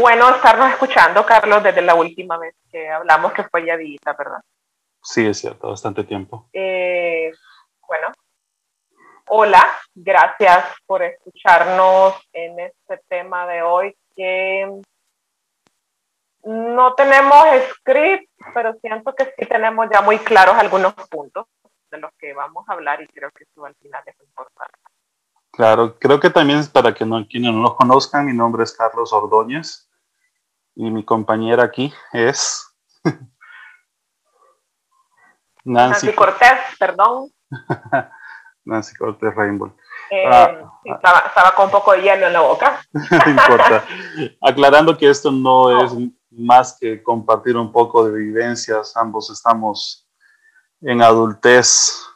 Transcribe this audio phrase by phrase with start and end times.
[0.00, 4.40] bueno estarnos escuchando, Carlos, desde la última vez que hablamos, que fue ya dita, ¿verdad?
[5.02, 6.48] Sí, es cierto, bastante tiempo.
[6.52, 7.32] Eh,
[7.86, 8.12] bueno,
[9.28, 9.64] hola,
[9.94, 14.80] gracias por escucharnos en este tema de hoy que
[16.44, 21.46] no tenemos script, pero siento que sí tenemos ya muy claros algunos puntos
[21.90, 24.78] de los que vamos a hablar y creo que eso al final es importante.
[25.50, 29.12] Claro, creo que también para que no, quienes no nos conozcan, mi nombre es Carlos
[29.12, 29.87] Ordóñez
[30.78, 32.72] y mi compañera aquí es
[35.64, 37.32] Nancy, Cortés, perdón.
[38.64, 39.74] Nancy Cortés Rainbow.
[40.10, 42.80] Eh, ah, estaba, con un poco de hielo en la boca.
[42.92, 43.84] no importa.
[44.40, 45.92] Aclarando que esto no es
[46.30, 50.08] más que compartir un poco de vivencias, ambos estamos
[50.80, 52.06] en adultez.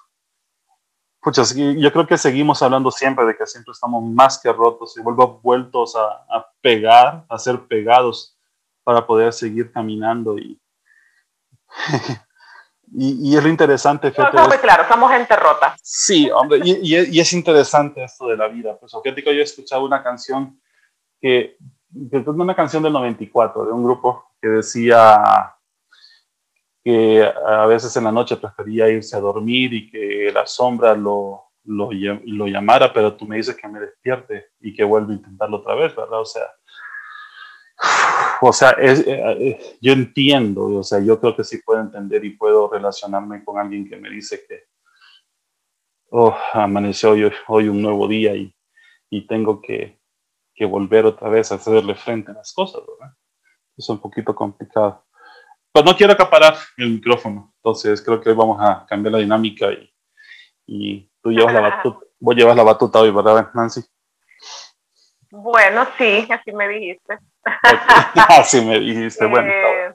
[1.21, 5.03] Pucha, yo creo que seguimos hablando siempre de que siempre estamos más que rotos y
[5.03, 8.39] vuelvo vueltos a, a pegar, a ser pegados
[8.85, 10.61] para poder seguir caminando y
[12.95, 14.37] Y, es lo interesante, fíjate.
[14.37, 15.75] No, claro, somos gente rota.
[15.83, 18.77] Sí, hombre, y, y, es interesante esto de la vida.
[18.79, 20.61] Pues, fíjate que yo he escuchado una canción
[21.19, 21.57] que,
[22.27, 25.55] una canción del 94, de un grupo que decía
[26.85, 31.45] que a veces en la noche prefería irse a dormir y que la sombra lo,
[31.65, 35.59] lo, lo llamara, pero tú me dices que me despierte y que vuelva a intentarlo
[35.59, 36.21] otra vez, ¿verdad?
[36.21, 36.43] O sea,
[38.41, 42.25] o sea, es, eh, eh, yo entiendo, o sea, yo creo que sí puedo entender
[42.25, 44.65] y puedo relacionarme con alguien que me dice que
[46.11, 48.55] oh, amaneció hoy, hoy un nuevo día y,
[49.11, 50.01] y tengo que,
[50.55, 53.15] que, volver otra vez a hacerle frente a las cosas, ¿verdad?
[53.77, 55.05] Es un poquito complicado.
[55.73, 59.73] Pero no quiero acaparar el micrófono, entonces creo que hoy vamos a cambiar la dinámica
[59.73, 59.91] y,
[60.67, 63.83] y tú llevas la batuta, vos llevas la batuta hoy, ¿verdad, Nancy?
[65.35, 67.19] Bueno, sí, así me dijiste.
[68.29, 69.51] así me dijiste, bueno.
[69.51, 69.95] Eh,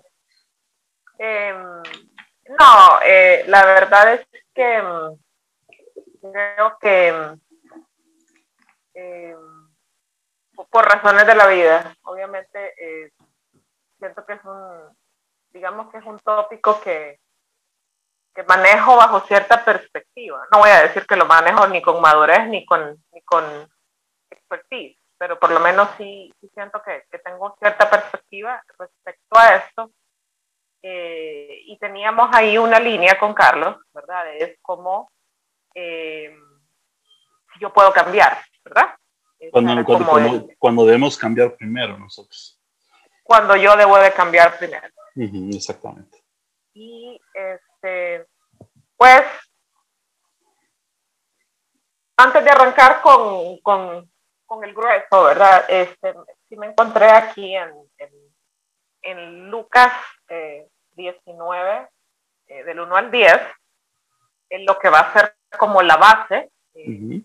[1.19, 1.83] em,
[2.57, 5.15] no, eh, la verdad es que em,
[6.23, 7.37] creo que
[8.95, 9.69] em,
[10.71, 13.11] por razones de la vida, obviamente eh,
[13.99, 14.97] siento que es un,
[15.51, 17.19] digamos que es un tópico que,
[18.33, 20.47] que manejo bajo cierta perspectiva.
[20.51, 23.45] No voy a decir que lo manejo ni con madurez ni con, ni con
[24.31, 29.91] expertise pero por lo menos sí, siento que, tengo cierta perspectiva respecto a esto.
[30.81, 34.35] Eh, y teníamos ahí una línea con Carlos, ¿verdad?
[34.35, 35.11] Es como
[35.73, 36.35] eh,
[37.59, 38.95] yo puedo cambiar, ¿verdad?
[40.59, 42.59] Cuando, debemos cambiar primero nosotros.
[43.23, 44.87] Cuando yo debo de cambiar primero.
[45.15, 46.23] exactamente.
[46.73, 48.27] Y este,
[48.95, 49.23] pues,
[52.17, 54.09] antes de arrancar con, con
[54.47, 55.65] con el grueso, ¿verdad?
[55.67, 56.15] Este,
[56.47, 57.71] sí me encontré aquí en,
[59.01, 59.91] en, Lucas
[60.93, 61.87] 19, eh,
[62.47, 63.39] eh, del 1 al 10,
[64.49, 67.21] en lo que va a ser como la base eh,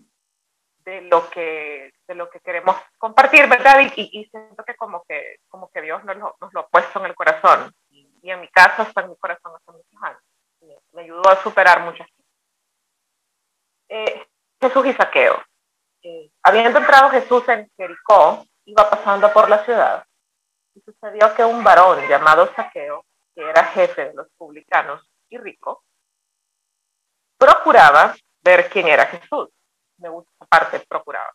[0.79, 3.79] de, lo que, de lo que queremos compartir, ¿verdad?
[3.95, 7.05] Y, siento que como que, como que Dios nos lo, nos lo ha puesto en
[7.05, 7.73] el corazón.
[7.89, 10.21] Y, en mi caso está en mi corazón hace muchos años.
[10.93, 12.23] Me, ayudó a superar muchas cosas.
[14.61, 15.43] Jesús y Saqueo
[16.43, 20.05] habiendo entrado Jesús en Jericó, iba pasando por la ciudad,
[20.75, 23.05] y sucedió que un varón llamado Saqueo,
[23.35, 25.83] que era jefe de los publicanos y rico,
[27.37, 29.49] procuraba ver quién era Jesús.
[29.97, 31.31] Me gusta esa parte, procuraba.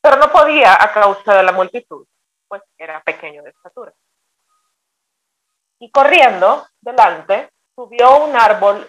[0.00, 2.06] Pero no podía a causa de la multitud,
[2.48, 3.92] pues era pequeño de estatura.
[5.78, 8.86] Y corriendo delante, subió un árbol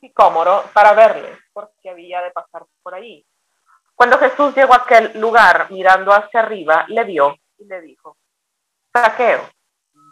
[0.00, 3.26] sicómoro para verle, porque había de pasar por allí.
[3.96, 8.18] Cuando Jesús llegó a aquel lugar mirando hacia arriba, le vio y le dijo,
[8.92, 9.48] Saqueo,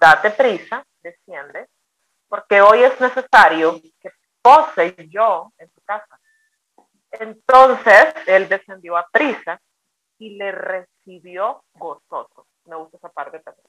[0.00, 1.68] date prisa, desciende,
[2.26, 4.10] porque hoy es necesario que
[4.40, 6.18] pose yo en tu casa.
[7.10, 9.60] Entonces él descendió a prisa
[10.18, 12.46] y le recibió gozoso.
[12.64, 13.66] Me gusta esa parte también.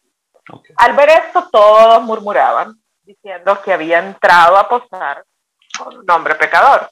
[0.78, 5.26] Al ver esto, todos murmuraban, diciendo que había entrado a posar
[5.78, 6.90] con un hombre pecador.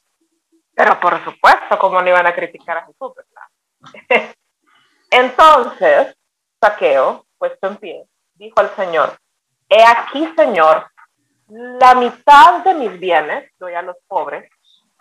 [0.75, 4.33] Pero por supuesto, ¿cómo no iban a criticar a Jesús, verdad?
[5.11, 6.15] Entonces,
[6.59, 8.05] Saqueo, puesto en pie,
[8.35, 9.17] dijo al Señor,
[9.69, 10.87] he aquí, Señor,
[11.47, 14.49] la mitad de mis bienes doy a los pobres,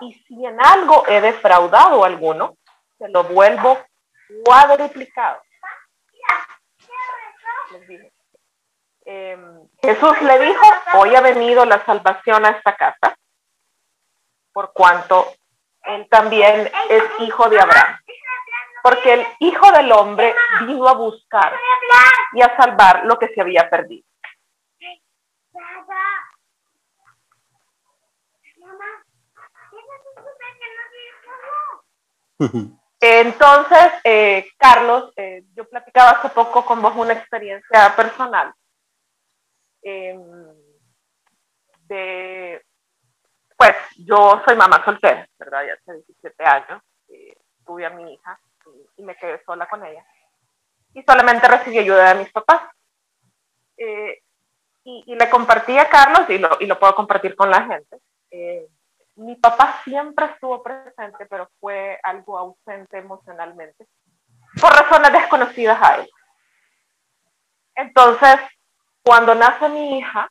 [0.00, 2.56] y si en algo he defraudado a alguno,
[2.98, 3.78] se lo vuelvo
[4.44, 5.40] cuadruplicado.
[9.04, 13.16] Em, Jesús le dijo, hoy ha venido la salvación a esta casa,
[14.52, 15.32] por cuanto
[15.84, 17.99] él también es hijo de Abraham.
[18.82, 20.34] porque el Hijo del Hombre
[20.67, 21.55] vino a buscar
[22.32, 24.05] y a salvar lo que se había perdido.
[33.00, 38.52] Entonces, eh, Carlos, eh, yo platicaba hace poco con vos una experiencia personal
[39.82, 40.20] em,
[41.87, 42.62] de,
[43.62, 45.64] pues yo soy mamá soltera, ¿verdad?
[45.67, 48.41] Ya hace 17 años, eh, tuve a mi hija
[48.97, 50.05] y, me quedé sola con ella.
[50.94, 52.62] Y solamente recibí ayuda de mis papás.
[54.85, 58.00] Y, le compartí a Carlos y lo, y lo puedo compartir con la gente
[59.17, 63.87] mi papá siempre estuvo presente, pero fue algo ausente emocionalmente,
[64.61, 66.11] por razones desconocidas a él.
[67.75, 68.37] Entonces,
[69.03, 70.31] cuando nace mi hija,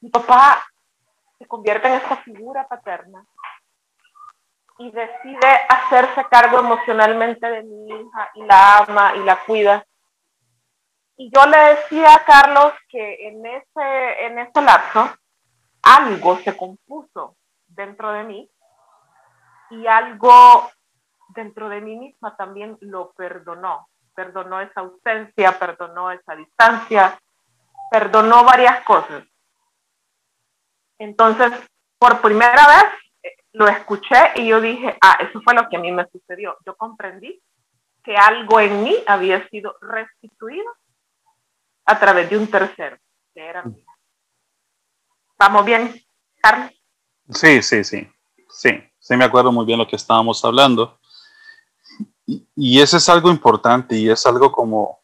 [0.00, 0.64] mi papá
[1.44, 3.22] se convierte en esta figura paterna
[4.78, 9.84] y decide hacerse cargo emocionalmente de mi hija y la ama y la cuida.
[11.16, 15.14] Y yo le decía a Carlos que en ese, en ese lapso
[15.82, 17.36] algo se compuso
[17.66, 18.50] dentro de mí
[19.70, 20.70] y algo
[21.28, 23.86] dentro de mí misma también lo perdonó.
[24.14, 27.18] Perdonó esa ausencia, perdonó esa distancia,
[27.90, 29.24] perdonó varias cosas.
[30.98, 31.52] Entonces,
[31.98, 32.84] por primera vez
[33.22, 36.56] eh, lo escuché y yo dije, ah, eso fue lo que a mí me sucedió.
[36.64, 37.40] Yo comprendí
[38.02, 40.70] que algo en mí había sido restituido
[41.86, 42.98] a través de un tercero,
[43.34, 43.84] que era mí.
[45.38, 46.02] ¿Vamos bien,
[46.40, 46.70] Carlos?
[47.30, 48.08] Sí, sí, sí,
[48.48, 50.98] sí, sí me acuerdo muy bien lo que estábamos hablando.
[52.26, 55.00] Y, y ese es algo importante y es algo como,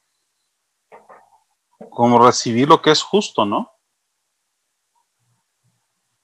[1.90, 3.72] como recibir lo que es justo, ¿no?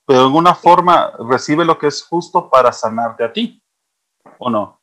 [0.07, 3.61] Pero de alguna forma recibe lo que es justo para sanarte a ti,
[4.39, 4.81] ¿o no?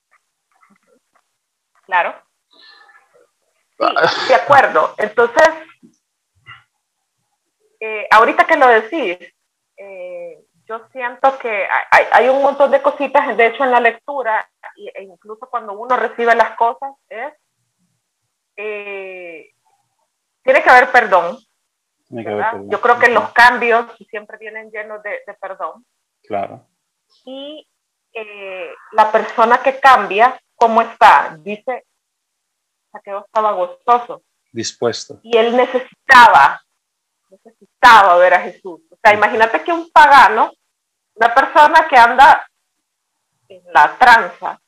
[1.85, 2.13] Claro.
[3.77, 4.93] Sí, de acuerdo.
[4.97, 5.49] Entonces,
[7.79, 9.17] eh, ahorita que lo decís,
[9.77, 11.67] eh, yo siento que
[12.11, 16.35] hay, un montón de cositas, de hecho en la lectura, e incluso cuando uno recibe
[16.35, 17.33] las cosas, es,
[18.55, 19.51] eh,
[20.43, 21.37] tiene que haber perdón.
[22.09, 25.85] Yo creo que los cambios siempre vienen llenos de, perdón.
[26.23, 26.67] Claro.
[27.25, 27.67] Y
[28.13, 31.37] eh, la persona que cambia, ¿cómo está?
[31.39, 31.85] Dice,
[33.03, 34.23] que estaba gozoso.
[34.51, 35.19] Dispuesto.
[35.23, 36.63] Y él necesitaba
[37.33, 38.81] necesitaba ver a Jesús.
[38.89, 40.51] O sea, imagínate que un pagano,
[41.15, 42.47] una persona que anda
[43.47, 44.59] en la tranza,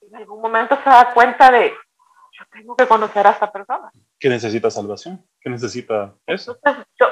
[0.00, 1.72] en algún momento se da cuenta de,
[2.32, 3.92] yo tengo que conocer a esta persona.
[4.18, 6.56] Que necesita salvación, que necesita eso.
[6.56, 7.06] Entonces, yo,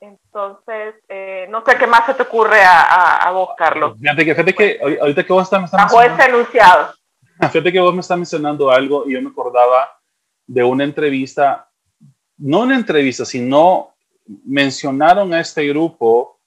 [0.00, 3.98] Entonces, eh, no sé qué más se te ocurre a, a, vos, Carlos.
[4.00, 6.94] Fíjate que, fíjate que ahorita que vos estás Bajo ese enunciado.
[7.52, 9.98] Fíjate que vos me estás mencionando algo y yo me acordaba
[10.46, 11.70] de una entrevista,
[12.38, 13.94] no una entrevista, sino
[14.44, 16.39] mencionaron a este grupo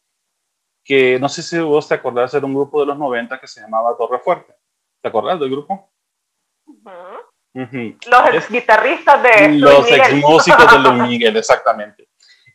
[0.83, 3.61] que no sé si vos te acordás, era un grupo de los 90 que se
[3.61, 4.53] llamaba Torre Fuerte.
[5.01, 5.91] ¿Te acordás del grupo?
[7.53, 12.09] Los ex guitarristas de Los ex músicos de Luis Miguel, exactamente.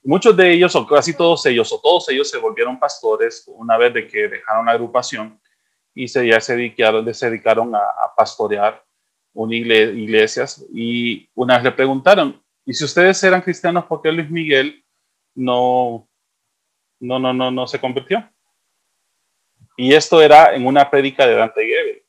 [0.04, 3.92] Muchos de ellos, o casi todos ellos, o todos ellos se volvieron pastores una vez
[3.94, 5.40] de que dejaron la agrupación
[5.94, 7.80] y se, ya se dedicaron, se dedicaron a,
[8.16, 8.82] pastorear
[9.34, 10.64] una iglesias.
[10.72, 14.84] Y una vez le preguntaron, ¿y si ustedes eran cristianos, por qué Luis Miguel
[15.34, 16.07] no,
[17.00, 18.28] no, no, no, no se convirtió?
[19.76, 22.02] Y esto era en una prédica de Dante Gebel.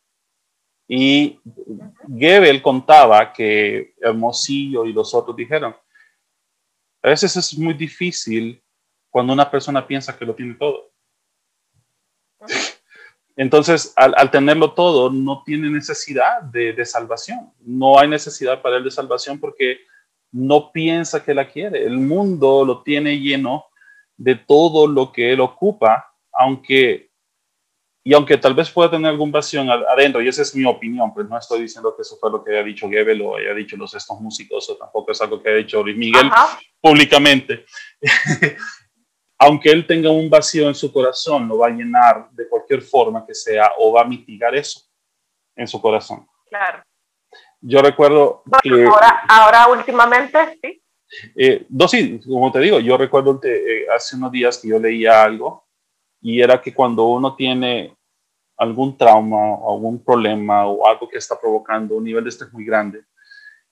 [0.87, 1.39] Y
[2.17, 5.75] Gebel contaba que Hermosillo y los otros dijeron,
[7.01, 8.61] a veces es muy difícil
[9.09, 10.91] cuando una persona piensa que lo tiene todo.
[13.35, 17.53] Entonces, al, tenerlo todo, no tiene necesidad de, salvación.
[17.59, 19.79] No hay necesidad para él de salvación porque
[20.31, 21.85] no piensa que la quiere.
[21.85, 23.65] El mundo lo tiene lleno
[24.19, 27.09] de todo lo que él ocupa, aunque
[28.03, 31.27] y aunque tal vez pueda tener algún vacío adentro, y esa es mi opinión, pues
[31.27, 33.93] no estoy diciendo que eso fue lo que haya dicho Gebel o haya dicho los
[33.93, 36.29] estos músicos, o tampoco es algo que haya dicho Luis Miguel
[36.81, 37.65] públicamente.
[39.37, 43.25] aunque él tenga un vacío en su corazón, lo va a llenar de cualquier forma
[43.25, 44.81] que sea o va a mitigar eso
[45.55, 46.27] en su corazón.
[46.49, 46.83] Claro.
[47.61, 48.85] Yo recuerdo que...
[48.85, 50.78] Ahora, ahora últimamente, sí.
[51.35, 55.65] Eh, sí, como te digo, yo recuerdo eh, hace unos días que yo leía algo
[56.21, 57.95] y era que cuando uno tiene
[58.57, 62.65] algún trauma o algún problema o algo que está provocando un nivel de estrés muy
[62.65, 63.03] grande,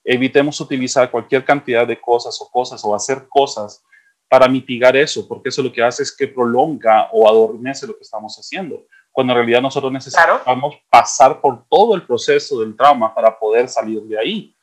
[0.03, 3.83] evitemos utilizar cualquier cantidad de cosas o cosas o hacer cosas
[4.29, 8.03] para mitigar eso, porque eso lo que hace es que prolonga o adormece lo que
[8.03, 13.37] estamos haciendo, cuando en realidad nosotros necesitamos pasar por todo el proceso del trauma para
[13.37, 14.55] poder salir de ahí.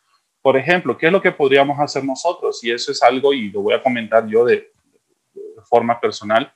[0.45, 2.63] Por ejemplo, ¿qué es lo que podríamos hacer nosotros?
[2.63, 4.71] Y eso es algo, y lo voy a comentar yo de,
[5.71, 6.53] forma personal,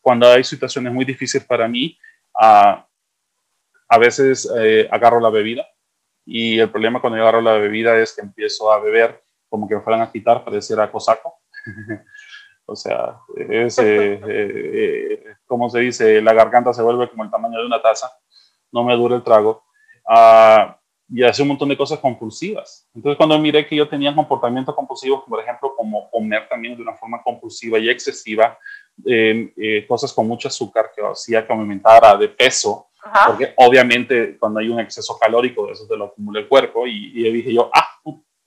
[0.00, 1.96] cuando hay situaciones muy difíciles para mí,
[2.34, 2.84] a
[4.00, 5.64] veces eh, agarro la bebida
[6.26, 9.76] y el problema cuando yo agarro la bebida es que empiezo a beber como que
[9.76, 11.38] me fueran a quitar, pareciera cosaco.
[12.66, 17.60] o sea, es, eh, eh, como se dice, la garganta se vuelve como el tamaño
[17.60, 18.10] de una taza,
[18.72, 19.62] no me dura el trago.
[20.04, 20.77] Uh,
[21.10, 22.86] y hace un montón de cosas compulsivas.
[22.94, 26.94] Entonces, cuando miré que yo tenía comportamientos compulsivos, por ejemplo, como comer también de una
[26.94, 28.58] forma compulsiva y excesiva,
[29.06, 32.88] eh, eh, cosas con mucho azúcar que hacía que aumentara de peso,
[33.26, 37.32] porque obviamente cuando hay un exceso calórico, eso te lo acumula el cuerpo, y, y
[37.32, 37.88] dije yo, ah,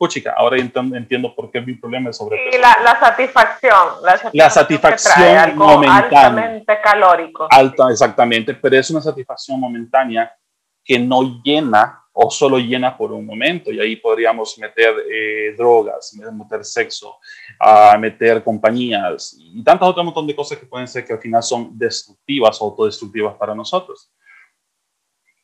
[0.01, 2.58] puchica, ahora entiendo, por qué mi problema es sobrepeso.
[2.58, 6.27] Y la, la, satisfacción, la satisfacción, la satisfacción momentánea.
[6.27, 7.48] altamente calórico.
[7.50, 10.36] Alta, exactamente, pero es una satisfacción momentánea
[10.84, 13.72] que no llena o solo llena por un momento.
[13.72, 17.20] Y ahí podríamos meter eh, drogas, meter sexo,
[17.60, 21.44] a meter compañías y tantas otras montón de cosas que pueden ser que al final
[21.44, 24.12] son destructivas o autodestructivas para nosotros.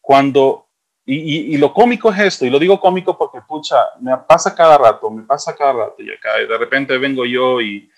[0.02, 0.68] Cuando,
[1.06, 4.78] y, y, lo cómico es esto, y lo digo cómico porque, pucha, me pasa cada
[4.78, 7.90] rato, me pasa cada rato, y acá de repente vengo yo y,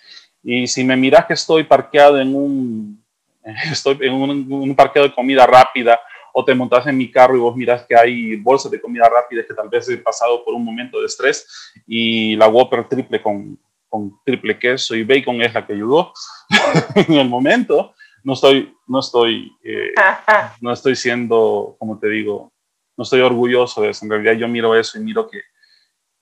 [0.42, 3.04] y si me miras que estoy parqueado en un,
[3.70, 6.00] estoy en un, un parqueo de comida rápida,
[6.32, 9.44] o te montas en mi carro y vos miras que hay bolsas de comida rápida
[9.46, 13.58] que tal vez he pasado por un momento de estrés y la Whopper triple con,
[13.88, 16.12] con triple queso y bacon es la que ayudó
[16.94, 17.94] en el momento.
[18.22, 19.92] No estoy, no estoy, eh,
[20.60, 22.52] no estoy siendo, como te digo,
[22.96, 24.04] no estoy orgulloso de eso.
[24.04, 25.40] En realidad yo miro eso y miro que,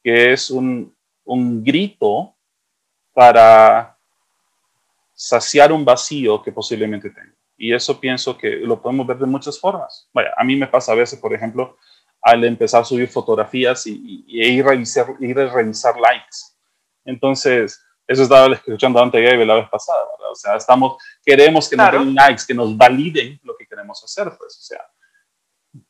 [0.03, 2.35] que es un, un grito
[3.13, 3.99] para
[5.13, 7.38] saciar un vacío que posiblemente tengo.
[7.59, 10.09] Y eso pienso que lo podemos ver de muchas formas.
[10.15, 11.77] Vaya, a mí me pasa a veces, por ejemplo,
[12.23, 16.39] al empezar a subir fotografías y, ir, a revisar, ir a revisar likes.
[17.05, 20.31] Entonces, eso estaba escuchando antes Gabe la vez pasada, ¿verdad?
[20.31, 24.33] O sea, estamos, queremos que nos den likes, que nos validen lo que queremos hacer,
[24.39, 24.81] pues, o sea.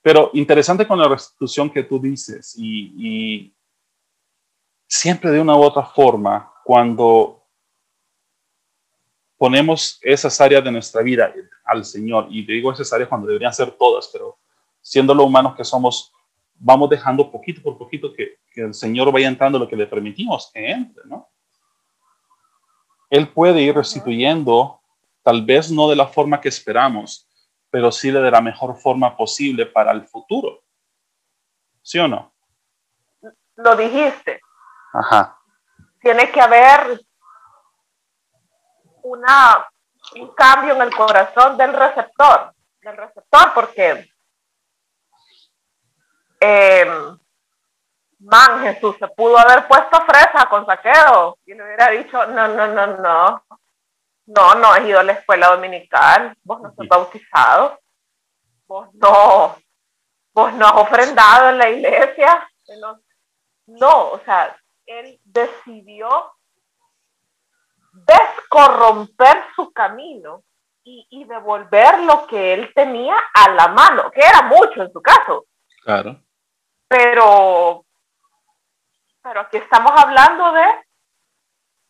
[0.00, 3.56] Pero interesante con la restitución que tú dices y, y
[4.86, 7.38] siempre de una u otra forma, cuando
[9.38, 11.32] ponemos esas áreas de nuestra vida
[11.68, 14.38] al Señor, y te digo esas áreas cuando deberían ser todas, pero
[14.80, 16.12] siendo lo humanos que somos,
[16.54, 20.50] vamos dejando poquito por poquito que, que el Señor vaya entrando lo que le permitimos
[20.52, 21.28] que entre, ¿no?
[23.10, 24.80] Él puede ir restituyendo,
[25.22, 27.28] tal vez no de la forma que esperamos,
[27.70, 30.62] pero sí de la mejor forma posible para el futuro.
[31.82, 32.32] ¿Sí o no?
[33.56, 34.40] Lo dijiste.
[34.92, 35.38] Ajá.
[36.00, 37.00] Tiene que haber
[39.02, 39.66] una,
[40.16, 44.10] un cambio en el corazón del receptor, del receptor, porque
[46.40, 47.18] em,
[48.20, 52.66] man, Jesús se pudo haber puesto fresa con saqueo y le hubiera dicho, no, no,
[52.68, 53.44] no, no,
[54.26, 57.80] no, no has ido a la escuela dominical, vos no sos bautizado,
[58.66, 59.56] vos no,
[60.32, 62.48] vos no has ofrendado en la iglesia,
[62.80, 63.00] no,
[63.66, 66.32] no o sea, él decidió
[67.92, 70.42] descorromper su camino
[70.84, 75.46] y, devolver lo que él tenía a la mano, que era mucho en su caso.
[75.82, 76.22] Claro.
[76.88, 77.84] Pero,
[79.22, 80.64] pero aquí estamos hablando de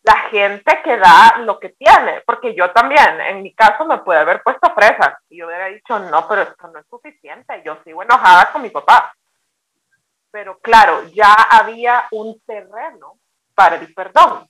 [0.03, 4.19] la gente que da lo que tiene, porque yo también, en mi caso, me puede
[4.19, 8.03] haber puesto fresa y yo hubiera dicho, no, pero esto no es suficiente, yo sigo
[8.03, 9.13] enojada con mi papá.
[10.31, 13.17] Pero claro, ya había un terreno
[13.55, 14.47] para el perdón.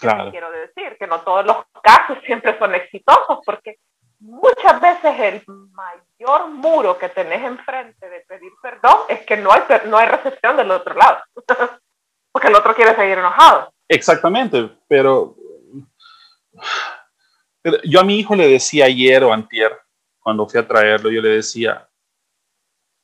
[0.00, 3.78] Quiero decir que no todos los casos siempre son exitosos porque
[4.20, 9.62] muchas veces el mayor muro que tenés enfrente de pedir perdón es que no hay,
[9.86, 11.18] no hay recepción del otro lado.
[12.32, 13.72] porque el otro quiere seguir enojado.
[13.88, 15.34] Exactamente, pero,
[17.62, 19.76] pero yo a mi hijo le decía ayer o antier,
[20.20, 21.88] cuando fui a traerlo, yo le decía,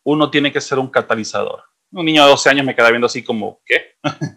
[0.05, 1.65] uno tiene que ser un catalizador.
[1.91, 3.97] Un niño de 12 años me queda viendo así como, ¿qué?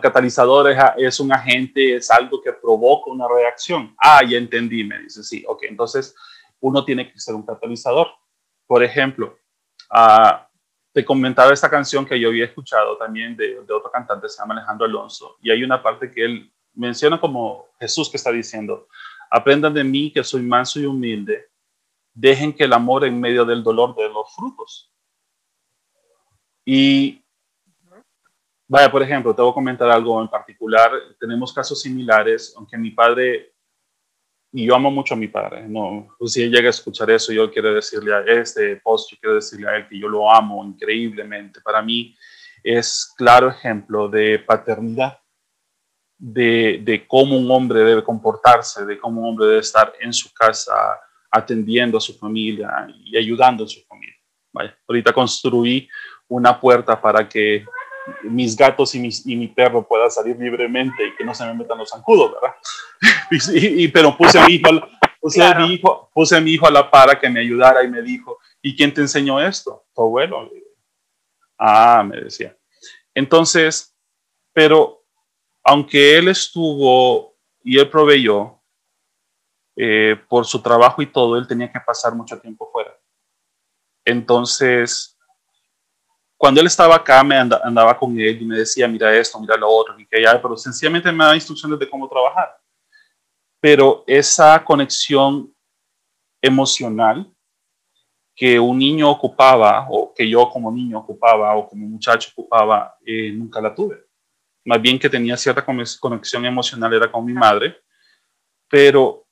[0.00, 3.94] catalizador es, un agente, es algo que provoca una reacción.
[3.98, 6.14] Ah, ya entendí, me dice, sí, ok, entonces
[6.60, 8.08] uno tiene que ser un catalizador.
[8.66, 9.38] Por ejemplo,
[9.92, 10.44] uh,
[10.92, 14.54] te comentaba esta canción que yo había escuchado también de, de, otro cantante, se llama
[14.54, 18.88] Alejandro Alonso, y hay una parte que él menciona como Jesús que está diciendo,
[19.30, 21.48] aprendan de mí que soy manso y humilde,
[22.12, 24.92] dejen que el amor en medio del dolor de los frutos.
[26.64, 27.24] Y
[28.70, 30.92] Vaya, por ejemplo, te voy a comentar algo en particular.
[31.18, 33.52] Tenemos casos similares, aunque mi padre,
[34.52, 37.32] y yo amo mucho a mi padre, no, pues si él llega a escuchar eso,
[37.32, 40.64] yo quiero decirle a este post, yo quiero decirle a él que yo lo amo
[40.64, 41.60] increíblemente.
[41.60, 42.16] Para mí
[42.62, 45.18] es claro ejemplo de paternidad,
[46.16, 50.32] de, de cómo un hombre debe comportarse, de cómo un hombre debe estar en su
[50.32, 50.96] casa
[51.28, 54.14] atendiendo a su familia y ayudando a su familia.
[54.52, 55.88] Vaya, ahorita construí
[56.28, 57.64] una puerta para que
[58.22, 61.54] mis gatos y, mis, y mi perro puedan salir libremente y que no se me
[61.54, 62.54] metan los zancudos, ¿verdad?
[63.54, 64.68] y, pero puse a, mi hijo,
[65.20, 67.88] puse, a mi hijo, puse a mi hijo a la para que me ayudara y
[67.88, 69.84] me dijo, ¿y quién te enseñó esto?
[69.94, 70.50] Tu abuelo.
[71.58, 72.56] Ah, me decía.
[73.14, 73.94] Entonces,
[74.52, 75.04] pero
[75.62, 78.60] aunque él estuvo y él proveyó
[79.76, 82.96] eh, por su trabajo y todo, él tenía que pasar mucho tiempo fuera.
[84.04, 85.18] Entonces,
[86.40, 89.68] cuando él estaba acá, me andaba con él y me decía, mira esto, mira lo
[89.68, 92.58] otro, y que ya, pero sencillamente me daba instrucciones de cómo trabajar.
[93.60, 95.54] Pero esa conexión
[96.40, 97.30] emocional
[98.34, 103.32] que un niño ocupaba, o que yo como niño ocupaba, o como muchacho ocupaba, eh,
[103.32, 104.06] nunca la tuve.
[104.64, 107.82] Más bien que tenía cierta conexión emocional era con mi madre,
[108.66, 109.26] pero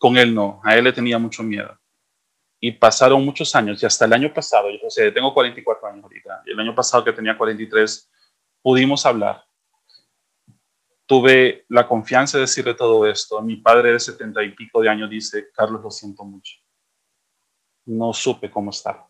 [0.00, 1.79] con él no, a él le tenía mucho miedo
[2.60, 6.50] y pasaron muchos años y hasta el año pasado, yo tengo 44 años ahorita, y
[6.50, 8.10] el año pasado que tenía 43,
[8.62, 9.44] pudimos hablar.
[11.06, 13.40] Tuve la confianza de decirle todo esto.
[13.42, 16.54] Mi padre de 70 y pico de años dice, Carlos, lo siento mucho.
[17.86, 19.04] No supe cómo estar.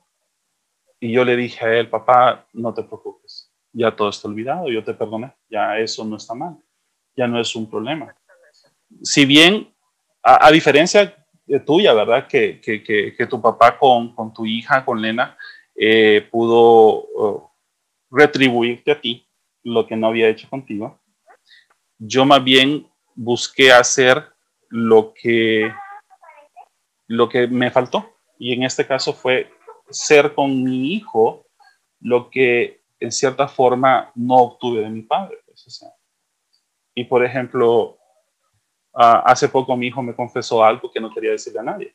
[0.98, 4.84] Y yo le dije a él, papá, no te preocupes, ya todo está olvidado, yo
[4.84, 6.56] te perdoné, ya eso no está mal,
[7.16, 8.14] ya no es un problema.
[9.02, 9.74] Si bien,
[10.22, 11.19] a diferencia
[11.58, 12.28] tuya, ¿verdad?
[12.28, 15.36] Que, que, que, tu papá con, con, tu hija, con Lena,
[15.74, 17.50] eh, pudo uh,
[18.10, 19.26] retribuirte a ti
[19.64, 21.00] lo que no había hecho contigo.
[21.98, 24.24] Yo más bien busqué hacer
[24.68, 25.72] lo que,
[27.08, 28.14] lo que me faltó.
[28.38, 29.50] Y en este caso fue
[29.90, 31.46] ser con mi hijo
[32.00, 35.38] lo que en cierta forma no obtuve de mi padre.
[36.94, 37.99] Y por ejemplo,
[38.92, 41.94] Ah, hace poco mi hijo me confesó algo que no quería decirle a nadie.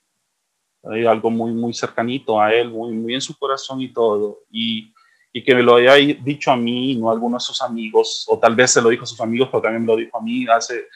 [0.84, 4.44] Hay algo muy, muy cercanito a él, muy, muy en su corazón y todo.
[4.50, 4.94] Y,
[5.34, 8.40] y que me lo haya dicho a mí, no a algunos de sus amigos, o
[8.40, 10.48] tal vez se lo dijo a sus amigos, pero también me lo dijo a mí,
[10.48, 10.88] hace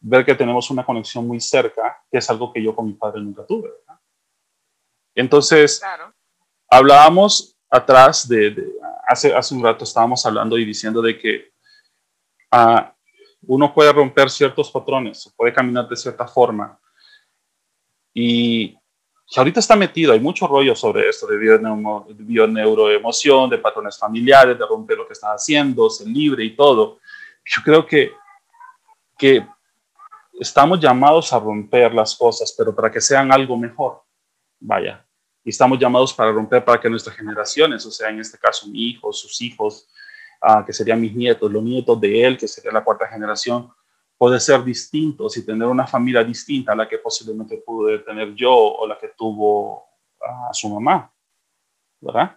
[0.00, 3.20] ver que tenemos una conexión muy cerca, que es algo que yo con mi padre
[3.20, 3.70] nunca tuve.
[5.14, 5.82] Entonces,
[6.68, 8.54] hablábamos atrás de,
[9.06, 11.52] hace, hace un rato estábamos hablando y diciendo de que
[12.52, 12.82] uh,
[13.46, 16.78] uno puede romper ciertos patrones, puede caminar de cierta forma.
[18.14, 18.76] Y,
[19.34, 21.38] ahorita está metido, hay mucho rollo sobre esto de
[22.18, 26.98] bioneuroemoción, de patrones familiares, de romper lo que estás haciendo, ser libre y todo.
[27.44, 28.12] Yo creo que,
[29.18, 29.46] que
[30.38, 34.02] estamos llamados a romper las cosas, pero para que sean algo mejor.
[34.60, 35.04] Vaya.
[35.44, 38.90] Y estamos llamados para romper para que nuestras generaciones, o sea, en este caso mi
[38.90, 39.88] hijo, sus hijos,
[40.66, 43.70] que serían mis nietos, los nietos de él, que sería la cuarta generación,
[44.18, 48.52] puede ser distintos y tener una familia distinta a la que posiblemente pude tener yo
[48.52, 49.84] o la que tuvo
[50.20, 51.12] a su mamá,
[52.00, 52.36] ¿verdad?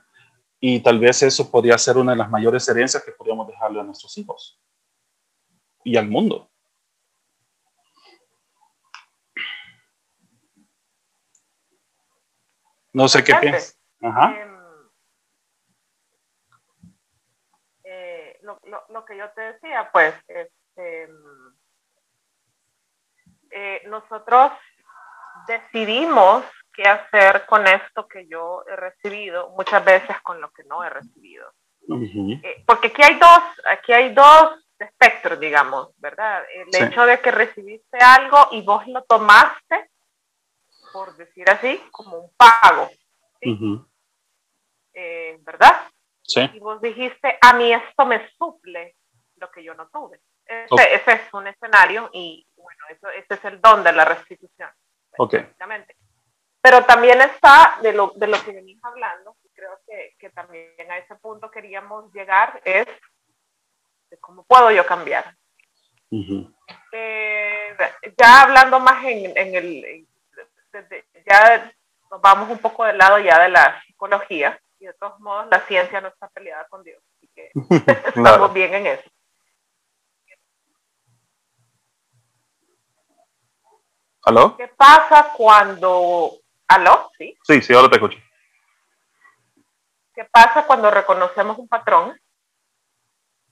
[0.59, 3.83] Y tal vez eso podría ser una de las mayores herencias que podríamos dejarle a
[3.83, 4.59] nuestros hijos
[5.83, 6.49] y al mundo.
[12.93, 13.77] No sé qué piensas.
[14.01, 14.54] Ajá.
[19.05, 21.09] Lo, que yo te decía, pues, este,
[23.51, 24.51] eh, nosotros
[25.47, 30.83] decidimos qué hacer con esto que yo he recibido, muchas veces con lo que no
[30.83, 31.51] he recibido.
[31.87, 36.43] Eh, porque aquí hay dos, aquí hay dos espectros, digamos, ¿verdad?
[36.53, 39.89] El hecho de que recibiste algo y vos lo tomaste,
[40.91, 42.89] por decir así, como un pago,
[44.93, 45.87] eh, ¿verdad?
[46.27, 48.95] Y vos dijiste, a mí esto me suple
[49.37, 50.19] lo que yo no tuve.
[50.45, 54.69] Ese, es un escenario y bueno, eso, ese es el don de la restitución.
[55.17, 55.47] Okay.
[56.61, 60.91] Pero también está de lo, de lo que venís hablando, y creo que, que, también
[60.91, 62.87] a ese punto queríamos llegar, es
[64.09, 65.35] de cómo puedo yo cambiar.
[66.91, 67.77] Eh,
[68.17, 70.07] ya hablando más en, en el,
[71.25, 71.71] ya
[72.09, 75.59] nos vamos un poco del lado ya de la psicología, y de todos modos la
[75.61, 77.51] ciencia no está peleada con Dios, así que
[78.15, 79.09] estamos bien en eso.
[84.23, 84.57] ¿Aló?
[84.57, 86.31] ¿Qué pasa cuando...
[86.67, 87.11] ¿Aló?
[87.15, 87.37] Sí.
[87.43, 88.17] Sí, sí, ahora te escucho.
[90.15, 92.19] ¿Qué pasa cuando reconocemos un patrón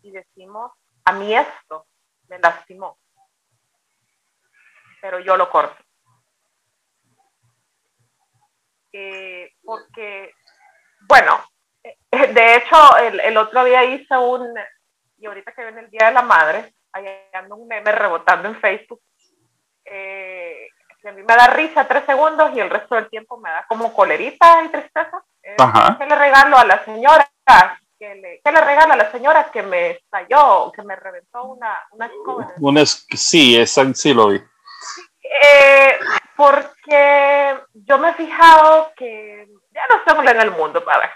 [0.02, 0.72] y decimos,
[1.06, 1.88] a mí esto
[2.28, 2.98] me lastimó,
[5.02, 5.82] pero yo lo corto.
[8.92, 10.34] Eh, porque,
[11.08, 11.40] bueno,
[12.12, 14.54] de hecho, el, el, otro día hice un,
[15.18, 18.60] y ahorita que viene el Día de la Madre, ahí ando un meme rebotando en
[18.60, 19.02] Facebook,
[19.86, 20.68] eh,
[21.02, 23.66] que a mí me da risa tres segundos y el resto del tiempo me da
[23.68, 25.24] como colerita y tristeza.
[25.42, 25.56] Eh,
[26.00, 27.30] ¿Qué le regalo a la señora?
[28.00, 31.78] ¿Qué le, ¿Qué le regalo a la señora que me estalló, que me reventó una,
[31.92, 32.54] una escoba?
[33.10, 34.38] sí, esa sí lo vi.
[34.38, 36.00] Eh,
[36.38, 41.10] porque yo me he fijado que ya no estamos en el mundo, a ver,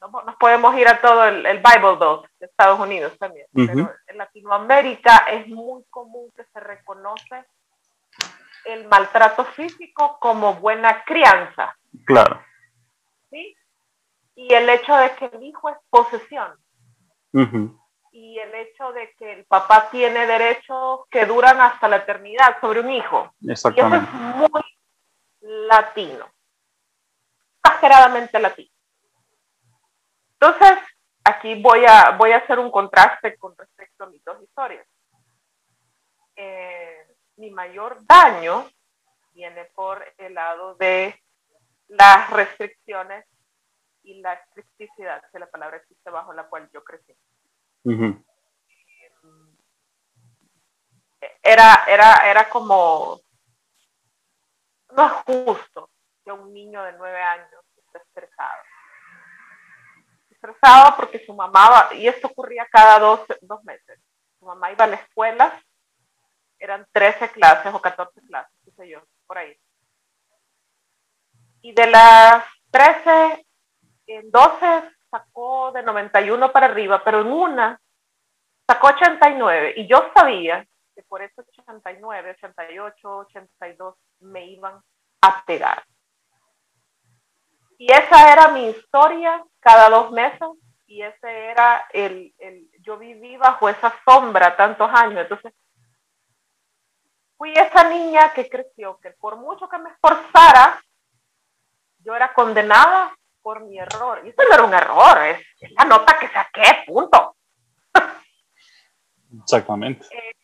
[0.00, 5.26] nos podemos ir a todo el, Bible Belt de Estados Unidos también, pero en Latinoamérica
[5.30, 7.44] es muy común que se reconoce
[8.64, 11.76] el maltrato físico como buena crianza.
[12.04, 12.42] Claro.
[13.30, 13.56] ¿Sí?
[14.34, 16.52] Y el hecho de que el hijo es posesión.
[18.12, 22.80] Y el hecho de que el papá tiene derechos que duran hasta la eternidad sobre
[22.80, 23.32] un hijo.
[23.46, 24.08] Exactamente.
[24.12, 24.62] Y eso es muy
[25.40, 26.26] latino.
[27.62, 28.70] Exageradamente latino.
[30.40, 30.78] Entonces,
[31.24, 34.86] aquí voy a, voy a hacer un contraste con respecto a mis dos historias.
[36.36, 38.68] Eh, mi mayor daño
[39.32, 41.20] viene por el lado de
[41.88, 43.26] las restricciones
[44.02, 47.14] y la estricticidad, que la palabra existe bajo la cual yo crecí.
[51.42, 53.20] Era, era, era como,
[54.92, 55.90] no es justo
[56.28, 58.62] que un niño de nueve años esté estresado.
[60.30, 63.98] Estresado porque su mamá, y esto ocurría cada dos, dos meses,
[64.38, 65.62] su mamá iba a la escuela
[66.60, 69.56] eran 13 clases o 14 clases, qué sé yo, por ahí.
[71.62, 73.46] Y de las 13,
[74.08, 77.80] en 12 sacó de 91 para arriba, pero en una
[78.66, 84.82] sacó 89 y yo sabía que por esos 89, 88, 82 me iban
[85.22, 85.84] a pegar.
[87.78, 90.48] Y esa era mi historia cada dos meses
[90.86, 95.20] y ese era el, el yo viví bajo esa sombra tantos años.
[95.20, 95.52] Entonces,
[97.36, 100.82] fui esa niña que creció, que por mucho que me esforzara,
[102.00, 104.22] yo era condenada por mi error.
[104.24, 107.36] Y eso no era un error, es, la nota que saqué, punto.
[109.42, 110.06] Exactamente.
[110.10, 110.34] Eh,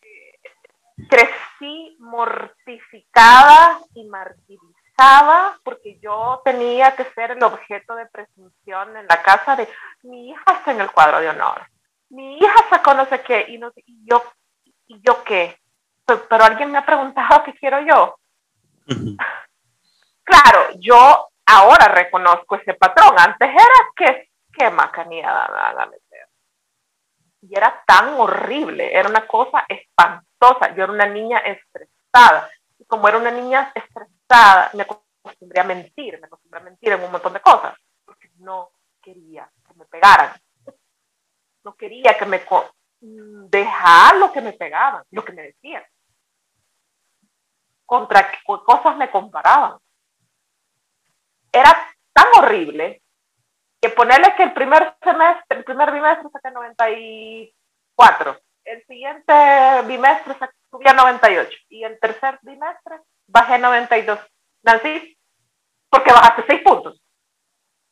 [1.09, 5.74] crecí mortificada y martirizada porque
[6.05, 9.67] yo tenía que ser el objeto de presunción en la casa de
[10.03, 11.67] mi hija está en el cuadro de honor.
[12.09, 14.23] Mi hija sacó no sé qué y, no, y yo,
[14.85, 15.59] ¿y yo qué?
[16.05, 18.19] pero alguien me ha preguntado qué quiero yo.
[20.23, 23.15] Claro, yo ahora reconozco ese patrón.
[23.17, 25.47] Antes era que, qué macanía
[25.89, 26.27] meter.
[27.41, 30.75] Y era tan horrible, era una cosa espantosa.
[30.75, 32.49] Yo era una niña estresada.
[32.77, 34.85] Y como era una niña estresada, me
[35.25, 39.49] acostumbré a mentir, me acostumbré a mentir en un montón de cosas, porque no quería
[39.67, 40.33] que me pegaran.
[41.63, 42.43] No quería que me
[42.99, 45.83] dejar lo que me pegaban, lo que me decían
[47.85, 49.77] contra qué cosas me comparaban.
[51.51, 51.73] Era
[52.13, 53.01] tan horrible
[53.79, 59.33] que ponerle que el primer semestre, el primer bimestre saqué 94, el siguiente
[59.85, 60.35] bimestre
[60.69, 64.19] subía 98 y el tercer bimestre bajé 92.
[64.63, 65.14] Nancy,
[65.89, 67.01] ¿por qué bajaste 6 puntos?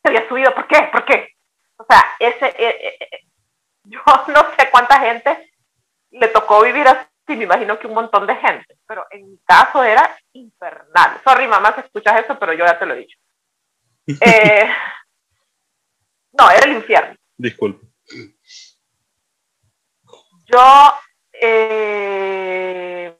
[0.02, 0.88] Se había subido, ¿por qué?
[0.92, 1.30] ¿Por qué?
[1.76, 3.20] O sea, ese, eh, eh, eh,
[3.84, 5.52] yo no sé cuánta gente
[6.10, 9.38] le tocó vivir así sí, me imagino que un montón de gente, pero en mi
[9.44, 11.20] caso era infernal.
[11.24, 13.18] Sorry, mamá, si escuchas eso, pero yo ya te lo he dicho.
[14.20, 14.68] Eh,
[16.32, 17.16] no, era el infierno.
[17.38, 17.86] Disculpe.
[20.44, 20.94] Yo,
[21.32, 23.16] eh,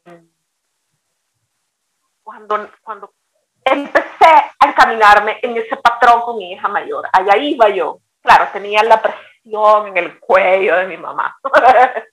[2.22, 3.14] cuando, cuando
[3.64, 8.00] empecé encaminarme en ese patrón con mi hija mayor, allá iba yo.
[8.22, 11.36] Claro, tenía la presión en el cuello de mi mamá.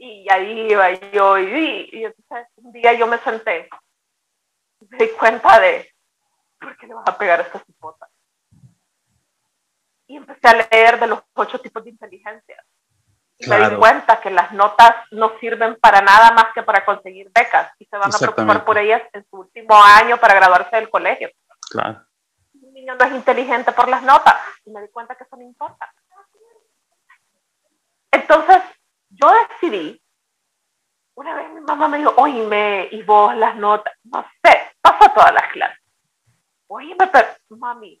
[0.00, 3.68] Y ahí iba yo y, y entonces un día yo me senté
[4.80, 5.92] y me di cuenta de,
[6.60, 8.08] ¿por qué le vas a pegar a esta cipota?
[10.06, 12.64] Y empecé a leer de los ocho tipos de inteligencia.
[13.38, 17.30] Y me di cuenta que las notas no sirven para nada más que para conseguir
[17.32, 20.90] becas y se van a preocupar por ellas en su último año para graduarse del
[20.90, 21.30] colegio.
[21.70, 22.06] Claro.
[22.54, 25.42] Un niño no es inteligente por las notas y me di cuenta que eso no
[25.42, 25.92] importa.
[28.10, 28.62] Entonces,
[29.10, 30.02] yo decidí,
[31.14, 35.32] una vez mi mamá me dijo, oíme, y vos las notas, no sé, pasa todas
[35.32, 35.84] las clases.
[36.68, 38.00] Oíme, pero mami,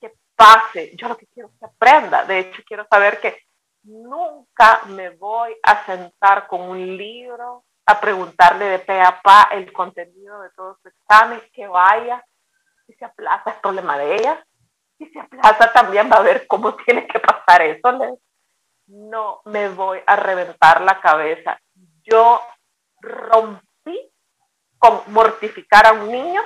[0.00, 3.38] que pase, yo lo que quiero es que aprenda, de hecho quiero saber que
[3.82, 9.72] nunca me voy a sentar con un libro a preguntarle de pe a pa el
[9.72, 12.24] contenido de todo su examen, que vaya,
[13.04, 14.46] se aplaza es problema de ella,
[14.98, 18.18] si se aplaza también va a ver cómo tiene que pasar eso.
[18.86, 21.58] No me voy a reventar la cabeza.
[22.02, 22.40] Yo
[23.00, 24.12] rompí
[24.78, 26.42] con mortificar a un niño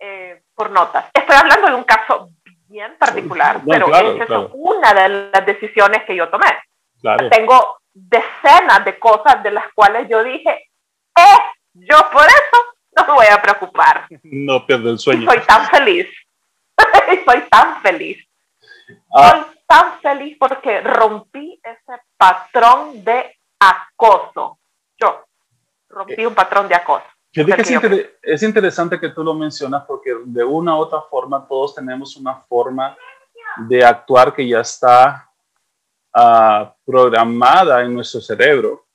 [0.00, 1.10] eh, por notas.
[1.12, 2.30] Estoy hablando de un caso
[2.68, 6.46] bien particular, pero esa es una de las decisiones que yo tomé.
[7.30, 10.70] Tengo decenas de cosas de las cuales yo dije,
[11.16, 11.38] eh,
[11.74, 12.75] yo por eso
[13.06, 14.06] no me voy a preocupar.
[14.22, 15.30] No pierdo el sueño.
[15.30, 16.06] soy tan feliz.
[17.24, 18.26] soy tan feliz.
[19.14, 19.30] Ah.
[19.30, 24.58] Soy tan feliz porque rompí ese patrón de acoso.
[24.98, 25.24] Yo
[25.88, 27.06] rompí un patrón de acoso.
[27.32, 32.34] es, interesante que tú lo mencionas porque de una u otra forma todos tenemos una
[32.48, 32.96] forma
[33.68, 35.30] de actuar que ya está
[36.14, 38.86] uh, programada en nuestro cerebro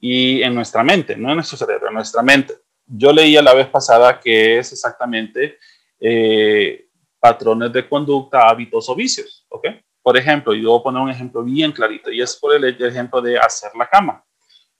[0.00, 2.54] y en nuestra mente, no en nuestro cerebro, en nuestra mente.
[2.88, 5.58] Yo leía la vez pasada que es exactamente
[6.00, 6.86] eh,
[7.20, 9.66] patrones de conducta, hábitos o vicios, ¿ok?
[10.02, 13.20] Por ejemplo, y voy a poner un ejemplo bien clarito, y es por el ejemplo
[13.20, 14.24] de hacer la cama.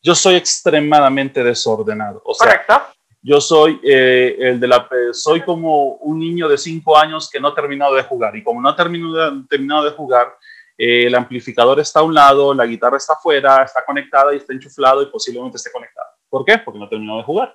[0.03, 2.95] Yo soy extremadamente desordenado, o sea, Correcto.
[3.21, 7.49] yo soy eh, el de la, soy como un niño de cinco años que no
[7.49, 10.35] ha terminado de jugar, y como no ha terminado, terminado de jugar,
[10.79, 15.03] el amplificador está a un lado, la guitarra está afuera, está conectada y está enchuflado
[15.03, 16.07] y posiblemente esté conectado.
[16.31, 16.59] ¿Por qué?
[16.59, 17.55] Porque no terminó de jugar.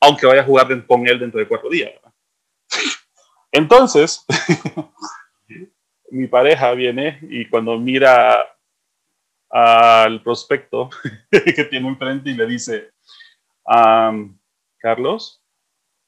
[0.00, 1.92] Aunque vaya a jugar con él dentro de cuatro días.
[3.52, 4.24] Entonces,
[6.10, 8.46] mi pareja viene y cuando mira
[9.50, 10.90] al prospecto
[11.30, 12.90] que tiene enfrente y le dice,
[14.78, 15.42] Carlos,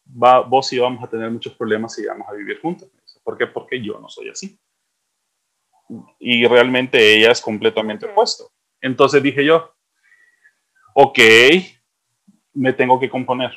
[0.04, 2.90] vos y yo vamos a tener muchos problemas si vamos a vivir juntos.
[3.22, 3.46] ¿Por qué?
[3.46, 4.58] Porque yo no soy así
[6.18, 8.52] y realmente ella es completamente opuesto.
[8.80, 9.74] Entonces dije yo,
[10.94, 11.18] ok,
[12.54, 13.52] me tengo que componer.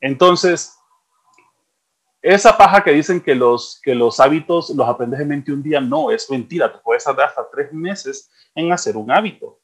[0.00, 0.76] Entonces,
[2.22, 6.10] esa paja que dicen que los, que los hábitos los aprendes en 21 días, no,
[6.10, 9.58] es mentira, te puedes tardar hasta tres meses en hacer un hábito.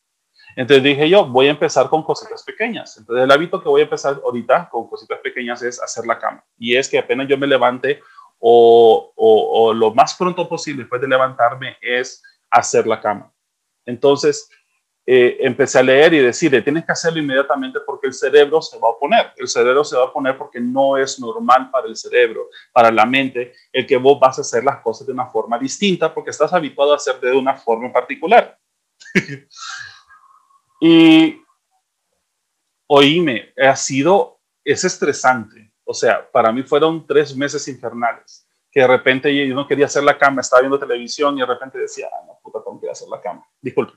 [0.56, 2.96] Entonces dije yo, voy a empezar con cositas pequeñas.
[2.96, 6.42] Entonces el hábito que voy a empezar ahorita con cositas pequeñas es hacer la cama.
[6.56, 8.00] Y es que apenas yo me levante
[8.38, 13.32] o, lo más pronto posible después de levantarme es hacer la cama.
[13.84, 14.48] Entonces,
[15.06, 18.88] eh, empecé a leer y decirle, tienes que hacerlo inmediatamente porque el cerebro se va
[18.88, 19.32] a oponer.
[19.36, 23.06] El cerebro se va a oponer porque no es normal para el cerebro, para la
[23.06, 26.52] mente, el que vos vas a hacer las cosas de una forma distinta porque estás
[26.52, 28.58] habituado a hacer de una forma particular.
[30.80, 31.40] y
[32.88, 38.88] oíme, ha sido, es estresante o sea, para mí fueron tres meses infernales, que de
[38.88, 42.24] repente yo no quería hacer la cama, estaba viendo televisión y de repente decía, ah,
[42.26, 43.46] no, puta, tengo que ir a hacer la cama.
[43.60, 43.92] Disculpe.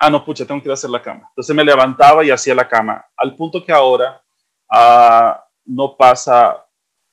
[0.00, 1.28] Ah, no, pucha, tengo que ir a hacer la cama.
[1.28, 4.22] Entonces me levantaba y hacía la cama, al punto que ahora
[4.70, 6.64] ah, no pasa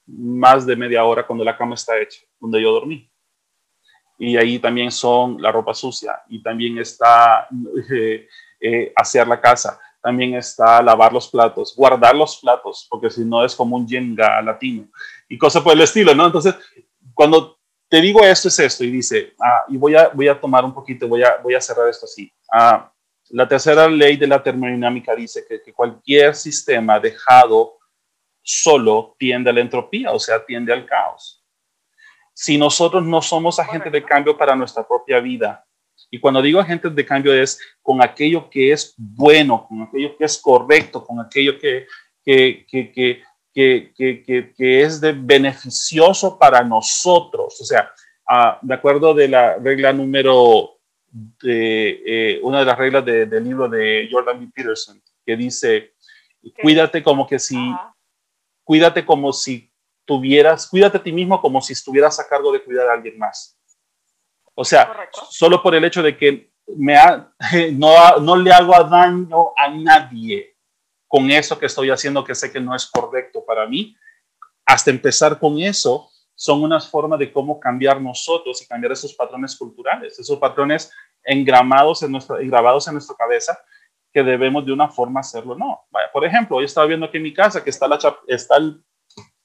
[0.06, 3.10] más de media hora cuando la cama está hecha, donde yo dormí.
[4.18, 7.48] Y ahí también son la ropa sucia y también está
[7.92, 8.28] eh,
[8.60, 13.44] eh, hacer la casa también está lavar los platos, guardar los platos, porque si no
[13.44, 14.88] es como un yenga latino
[15.28, 16.26] y cosas por el estilo, ¿no?
[16.26, 16.56] Entonces,
[17.14, 17.59] cuando
[17.90, 20.74] te digo esto es esto y dice, ah, y voy a, voy a tomar un
[20.74, 22.32] poquito, voy a, voy a cerrar esto así.
[22.52, 22.92] Ah,
[23.30, 27.78] la tercera ley de la termodinámica dice que, que cualquier sistema dejado
[28.42, 31.44] solo tiende a la entropía, o sea, tiende al caos.
[32.34, 35.66] Si nosotros no somos agentes de cambio para nuestra propia vida,
[36.10, 40.26] y cuando digo agentes de cambio es con aquello que es bueno, con aquello que
[40.26, 41.86] es correcto, con aquello que,
[42.24, 43.24] que, que, que,
[43.54, 43.94] que
[44.58, 47.60] es de beneficioso para nosotros.
[47.60, 47.92] O sea,
[48.30, 50.80] uh, de acuerdo de la regla número,
[51.12, 54.52] de, eh, una de las reglas del libro de Jordan B.
[54.54, 55.94] Peterson, que dice,
[56.62, 57.58] cuídate como que si,
[58.64, 59.72] cuídate como si
[60.06, 63.58] tuvieras, cuídate a ti mismo como si estuvieras a cargo de cuidar a alguien más.
[64.54, 66.96] O sea, solo por el hecho de que me
[67.74, 70.49] no, no le hago daño a nadie
[71.10, 73.98] con eso que estoy haciendo que sé que no es correcto para mí,
[74.66, 79.58] hasta empezar con eso, son unas formas de cómo cambiar nosotros y cambiar esos patrones
[79.58, 80.92] culturales, esos patrones
[81.24, 83.60] engramados en nuestra, grabados en nuestra cabeza
[84.14, 85.56] que debemos de una forma hacerlo.
[85.56, 88.58] No, vaya, por ejemplo, hoy estaba viendo aquí en mi casa que está la está
[88.58, 88.82] el,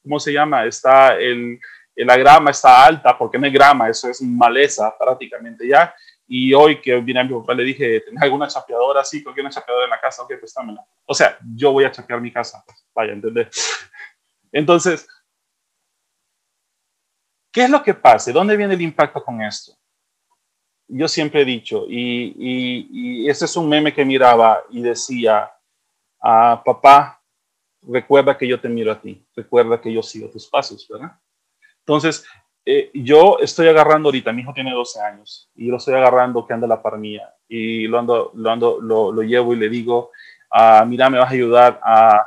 [0.03, 0.67] ¿cómo se llama?
[0.67, 1.59] Está el,
[1.97, 5.95] la grama está alta, porque no es grama, eso es maleza prácticamente ya.
[6.27, 9.23] Y hoy que vine a mi papá le dije, ¿tenés alguna chapeadora así?
[9.23, 10.23] ¿Cualquier una chapeadora en la casa?
[10.23, 10.85] Ok, dámela.
[11.05, 12.65] O sea, yo voy a chapear mi casa.
[12.95, 13.49] Vaya, ¿entendés?
[14.53, 15.07] Entonces,
[17.53, 18.33] ¿qué es lo que pasa?
[18.33, 19.77] ¿Dónde viene el impacto con esto?
[20.89, 25.51] yo siempre he dicho, y, y, ese es un meme que miraba y decía,
[26.21, 27.23] ah, papá,
[27.83, 31.19] recuerda que yo te miro a ti, recuerda que yo sigo tus pasos, ¿verdad?
[31.81, 32.27] Entonces,
[32.67, 36.55] eh, yo estoy agarrando ahorita, mi hijo tiene 12 años, y lo estoy agarrando que
[36.55, 40.11] anda la par mía, y lo, ando, lo, ando, lo, lo llevo y le digo,
[40.51, 42.27] ah, mira, me vas a ayudar a,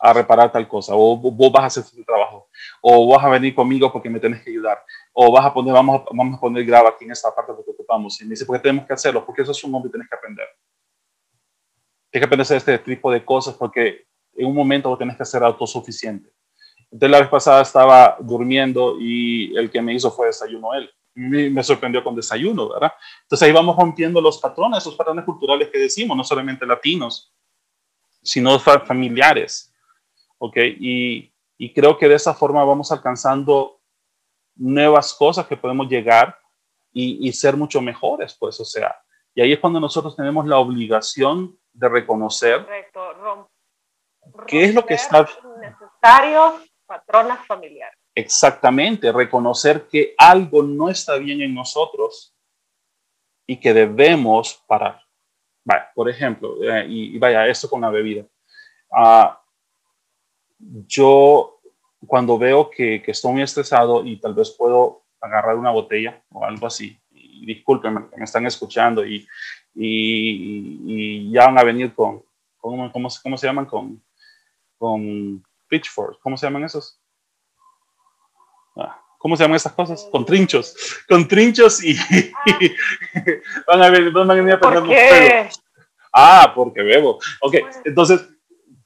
[0.00, 2.48] a reparar tal cosa, o vos vas a hacer tu trabajo,
[2.82, 6.02] o vas a venir conmigo porque me tenés que ayudar, o vas a poner, vamos
[6.02, 8.20] a, vamos a poner grava aquí en esta parte porque ocupamos.
[8.20, 9.24] Y me dice, ¿por qué tenemos que hacerlo?
[9.24, 10.46] Porque eso es un hombre y tienes que aprender.
[12.10, 15.24] Tienes que aprender hacer este tipo de cosas porque en un momento vos tenés que
[15.24, 16.33] ser autosuficiente.
[16.94, 20.88] Entonces la vez pasada estaba durmiendo y el que me hizo fue desayuno él.
[21.12, 22.92] Me, me sorprendió con desayuno, ¿verdad?
[23.22, 27.34] Entonces ahí vamos rompiendo los patrones, esos patrones culturales que decimos, no solamente latinos,
[28.22, 29.74] sino familiares.
[30.38, 30.56] ¿Ok?
[30.78, 33.80] Y, y creo que de esa forma vamos alcanzando
[34.54, 36.38] nuevas cosas que podemos llegar
[36.92, 38.96] y, y, ser mucho mejores, pues, o sea,
[39.34, 43.50] y ahí es cuando nosotros tenemos la obligación de reconocer Correcto.
[44.46, 45.28] qué es lo que está
[45.60, 46.54] necesarios
[46.86, 47.98] patronas familiares.
[48.14, 52.34] Exactamente, reconocer que algo no está bien en nosotros
[53.46, 55.00] y que debemos parar.
[55.94, 58.24] Por ejemplo, eh, y, y, vaya, esto con la bebida.
[58.90, 59.30] Uh,
[60.86, 61.60] yo
[62.06, 66.44] cuando veo que, que, estoy muy estresado y tal vez puedo agarrar una botella o
[66.44, 69.26] algo así, y discúlpenme, me están escuchando y,
[69.74, 72.22] y, y ya van a venir con,
[72.58, 73.66] con ¿cómo, ¿cómo, se llaman?
[73.66, 74.02] Con
[75.68, 77.00] pitchforks, ¿cómo se llaman esos?
[78.76, 80.08] Ah, ¿Cómo se llaman esas cosas?
[80.10, 80.76] Con trinchos,
[81.08, 81.96] con trinchos y,
[83.66, 85.48] van a venir, van a venir a ¿Por qué?
[86.12, 87.18] Ah, porque bebo.
[87.40, 88.28] Ok, entonces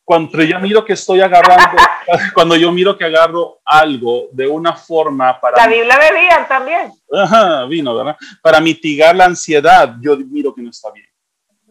[0.09, 1.77] cuando yo miro que estoy agarrando,
[2.35, 5.59] cuando yo miro que agarro algo de una forma para...
[5.59, 6.91] La Biblia bebían también.
[7.12, 8.17] Ajá, vino, ¿verdad?
[8.41, 11.07] Para mitigar la ansiedad, yo miro que no está bien.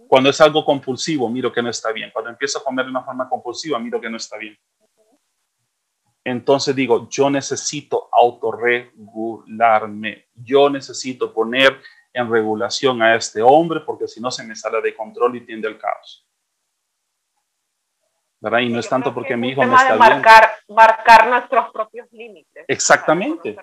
[0.08, 2.12] Cuando es algo compulsivo, miro que no está bien.
[2.14, 4.56] Cuando empiezo a comer de una forma compulsiva, miro que no está bien.
[6.30, 10.26] Entonces digo, yo necesito autorregularme.
[10.36, 11.80] Yo necesito poner
[12.12, 15.70] en regulación a este hombre porque si no se me sale de control y tiende
[15.70, 16.28] al caos.
[18.42, 18.60] ¿verdad?
[18.60, 20.76] Y no es tanto porque mi hijo me está marcar, bien.
[20.76, 22.66] Marcar nuestros propios límites.
[22.68, 23.56] Exactamente.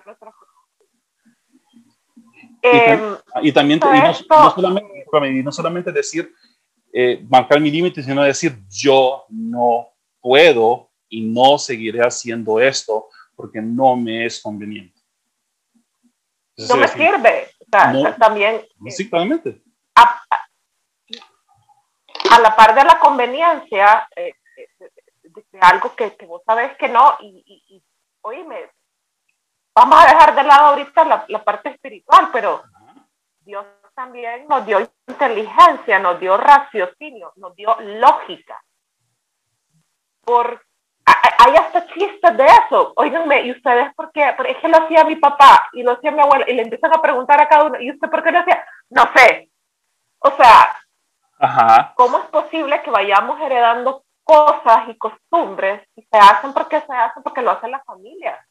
[2.63, 2.99] Eh,
[3.43, 4.13] y, también, y no, no,
[4.55, 5.05] solamente,
[5.43, 6.33] no solamente decir,
[6.91, 13.61] eh, marcar mi límite, sino decir, yo no puedo y no seguiré haciendo esto porque
[13.61, 14.99] no me es conveniente.
[16.57, 17.49] Entonces, no me sirve.
[17.59, 18.65] O sea, no, también.
[18.89, 19.61] Sí, claramente.
[19.95, 20.21] A,
[22.29, 24.33] a, la par de la conveniencia, eh,
[25.23, 27.83] de algo que, que, vos sabes que no, y, y, y
[28.21, 28.71] oíme,
[29.73, 32.63] vamos a dejar de lado ahorita la, la parte espiritual, pero
[33.39, 38.61] Dios también nos dio inteligencia, nos dio raciocinio, nos dio lógica.
[40.21, 40.61] Por,
[41.37, 42.93] hay hasta chistes de eso.
[42.95, 44.33] Oíganme, ¿y ustedes por qué?
[44.35, 46.93] Porque es que lo hacía mi papá y lo hacía mi abuela, y le empiezan
[46.93, 48.65] a preguntar a cada uno, ¿y usted por qué lo hacía?
[48.89, 49.49] No sé.
[50.19, 50.75] O sea,
[51.39, 51.93] Ajá.
[51.95, 57.23] ¿cómo es posible que vayamos heredando cosas y costumbres y se hacen porque se hacen
[57.23, 58.45] porque lo hace la familia.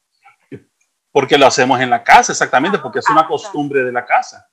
[1.11, 4.49] Porque lo hacemos en la casa, exactamente, porque es una costumbre de la casa.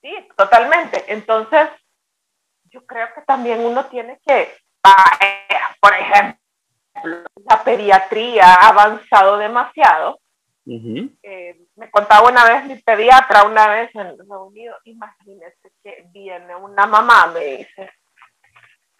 [0.00, 1.04] Sí, totalmente.
[1.12, 1.68] Entonces,
[2.70, 6.38] yo creo que también uno tiene que, eh, por ejemplo,
[7.48, 10.18] la pediatría ha avanzado demasiado.
[10.66, 11.18] Uh -huh.
[11.22, 16.86] eh, me contaba una vez mi pediatra, una vez en reunido, imagínese que viene una
[16.86, 17.90] mamá, me dice,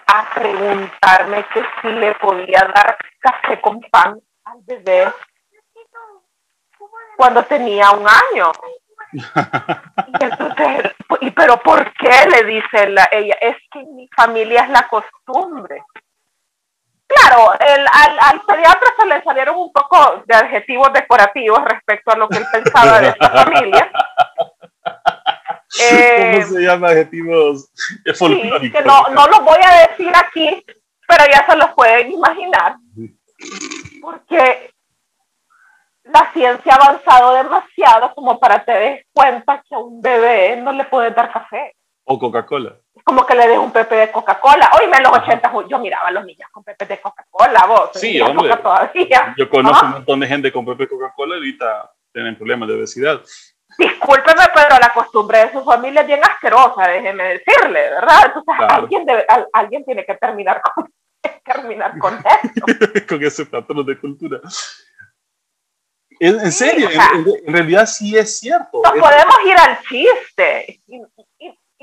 [0.07, 5.13] a preguntarme que si le podía dar café con pan al bebé
[7.19, 8.53] cuando tenía un año.
[9.13, 12.29] Y entonces, ¿y pero por qué?
[12.31, 15.83] Le dice la, ella, es que en mi familia es la costumbre.
[17.07, 22.17] Claro, el, al, al, pediatra se le salieron un poco de adjetivos decorativos respecto a
[22.17, 23.91] lo que él pensaba de esta familia.
[25.81, 27.71] Eh, ¿Cómo se llama adjetivos
[28.15, 30.65] sí, que no, no los voy a decir aquí,
[31.07, 32.77] pero ya se los pueden imaginar.
[34.01, 34.73] Porque
[36.13, 40.73] la ciencia ha avanzado demasiado como para te des cuenta que a un bebé no
[40.73, 41.75] le puedes dar café.
[42.05, 42.77] O Coca-Cola
[43.09, 44.71] como que le des un pepe de Coca-Cola.
[44.77, 47.91] Oye, en los 80 yo miraba a los niños con pepe de Coca-Cola, vos.
[47.95, 48.55] Sí, hombre.
[48.57, 49.35] Todavía.
[49.35, 49.87] Yo conozco ¿Ah?
[49.87, 53.23] un montón de gente con pepe de Coca-Cola y ahorita tienen problemas de obesidad.
[53.79, 58.27] Discúlpeme, pero la costumbre de su familia es bien asquerosa, déjeme decirle, ¿verdad?
[58.27, 58.75] Entonces, claro.
[58.75, 60.93] alguien, debe, alguien tiene que terminar con,
[61.45, 62.67] terminar con esto.
[63.09, 64.41] con ese patrón de cultura.
[66.21, 68.83] En, serio, en, realidad sí es cierto.
[68.83, 71.01] Nos podemos ir al chiste y,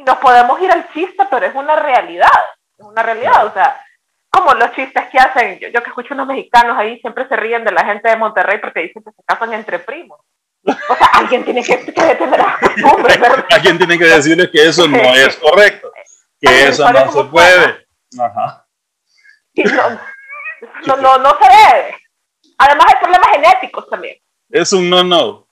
[0.04, 2.30] nos podemos ir al chiste, pero es una realidad,
[2.78, 3.82] es una realidad, o sea,
[4.30, 7.72] como los chistes que hacen, yo, que escucho unos mexicanos ahí siempre se ríen de
[7.72, 10.20] la gente de Monterrey porque dicen que se casan entre primos.
[10.66, 13.14] O sea, alguien tiene que, que detener la costumbre.
[13.52, 15.92] alguien tiene que decirles que eso no es correcto,
[16.42, 17.88] que eso no se puede.
[18.20, 18.68] Ajá.
[20.88, 21.98] No, no, no, se debe.
[22.58, 24.18] Además hay problemas genéticos también.
[24.50, 25.48] Es un no-no.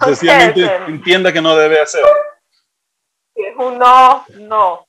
[0.00, 2.04] Sencillamente eh, entienda que no debe hacer.
[3.34, 4.86] Es un no, no,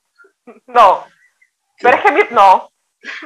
[0.68, 1.06] no.
[1.80, 2.70] Pero es que mi, no,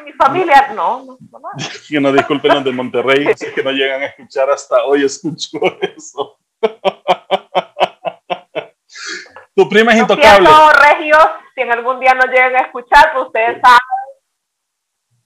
[0.04, 1.50] mi familia no, no, no.
[1.90, 5.06] Que no disculpen los de Monterrey, si es que no llegan a escuchar hasta hoy,
[5.06, 6.38] escucho eso.
[9.56, 10.48] Tu prima es intocable.
[10.80, 13.80] regios, si en algún día no llegan a escuchar, pues ustedes saben.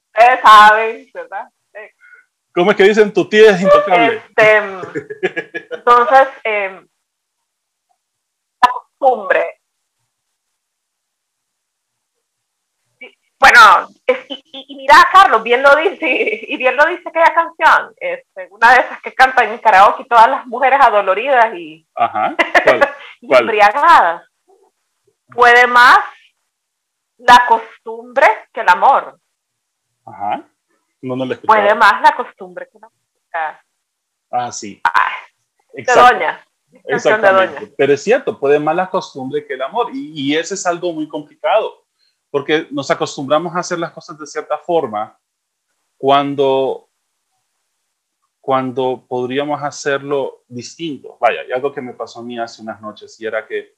[0.07, 1.49] Ustedes saben, ¿verdad?
[2.53, 4.17] ¿Cómo es que dicen tu tía es intocable?
[4.17, 4.57] Este,
[5.71, 6.81] entonces, eh,
[8.61, 9.61] la costumbre.
[13.39, 13.87] Bueno,
[14.27, 18.81] y, mira, Carlos, bien lo dice, y, bien lo dice aquella canción, este, una de
[18.81, 22.35] esas que cantan en karaoke todas las mujeres adoloridas y, Ajá.
[23.21, 24.27] y embriagadas.
[25.27, 25.99] Puede más
[27.17, 29.19] la costumbre que el amor.
[30.05, 30.50] Ajá.
[31.01, 33.65] No, no Puede más la costumbre que la música.
[34.29, 34.81] Ah, sí.
[34.83, 35.11] Ah,
[35.73, 36.45] de doña.
[36.85, 37.73] Exactamente.
[37.77, 39.89] Pero es cierto, puede más la costumbre que el amor.
[39.93, 41.85] Y, y ese es algo muy complicado,
[42.29, 45.17] porque nos acostumbramos a hacer las cosas de cierta forma
[45.97, 46.89] cuando,
[48.39, 51.17] cuando podríamos hacerlo distinto.
[51.19, 53.75] Vaya, y algo que me pasó a mí hace unas noches, y era que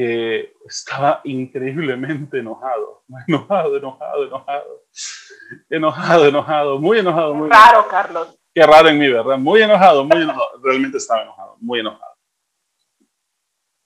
[0.00, 4.84] que estaba increíblemente enojado, enojado, enojado, enojado,
[5.68, 7.34] enojado, enojado, muy enojado.
[7.34, 8.34] Muy raro, Carlos.
[8.54, 9.36] Qué raro en mí, ¿verdad?
[9.36, 10.46] Muy enojado, muy enojado.
[10.62, 12.14] Realmente estaba enojado, muy enojado.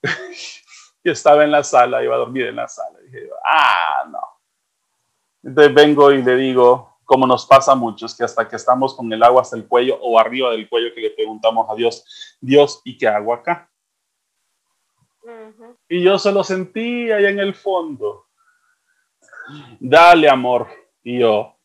[1.02, 2.96] y estaba en la sala, iba a dormir en la sala.
[3.00, 4.20] Y dije, ah, no.
[5.42, 9.12] Entonces vengo y le digo, como nos pasa a muchos, que hasta que estamos con
[9.12, 12.80] el agua hasta el cuello o arriba del cuello, que le preguntamos a Dios, Dios,
[12.84, 13.68] ¿y qué hago acá?
[15.88, 18.26] Y yo solo sentí allá en el fondo.
[19.80, 20.68] Dale, amor.
[21.02, 21.56] Y yo.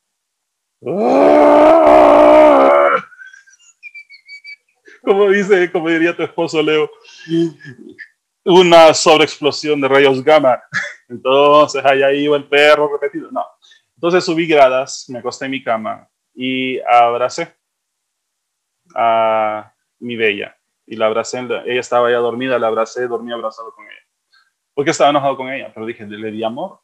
[5.03, 6.89] Como dice, como diría tu esposo Leo,
[8.45, 10.61] una sobreexplosión de rayos gamma.
[11.07, 13.31] Entonces allá iba el perro repetido.
[13.31, 13.45] No.
[13.95, 17.55] Entonces subí gradas, me acosté en mi cama y abracé
[18.95, 20.58] a mi bella
[20.89, 24.01] y la abracé, ella estaba ya dormida, la abracé, dormí abrazado con ella.
[24.73, 26.79] Porque estaba enojado con ella, pero dije, le di amor.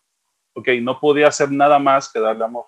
[0.54, 2.68] Ok, no podía hacer nada más que darle amor.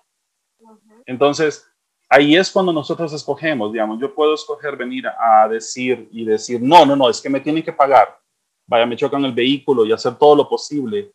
[1.06, 1.64] Entonces,
[2.08, 6.84] ahí es cuando nosotros escogemos, digamos, yo puedo escoger venir a decir y decir, no,
[6.84, 8.18] no, no, es que me tienen que pagar.
[8.66, 11.12] Vaya, me chocan el vehículo y hacer todo lo posible,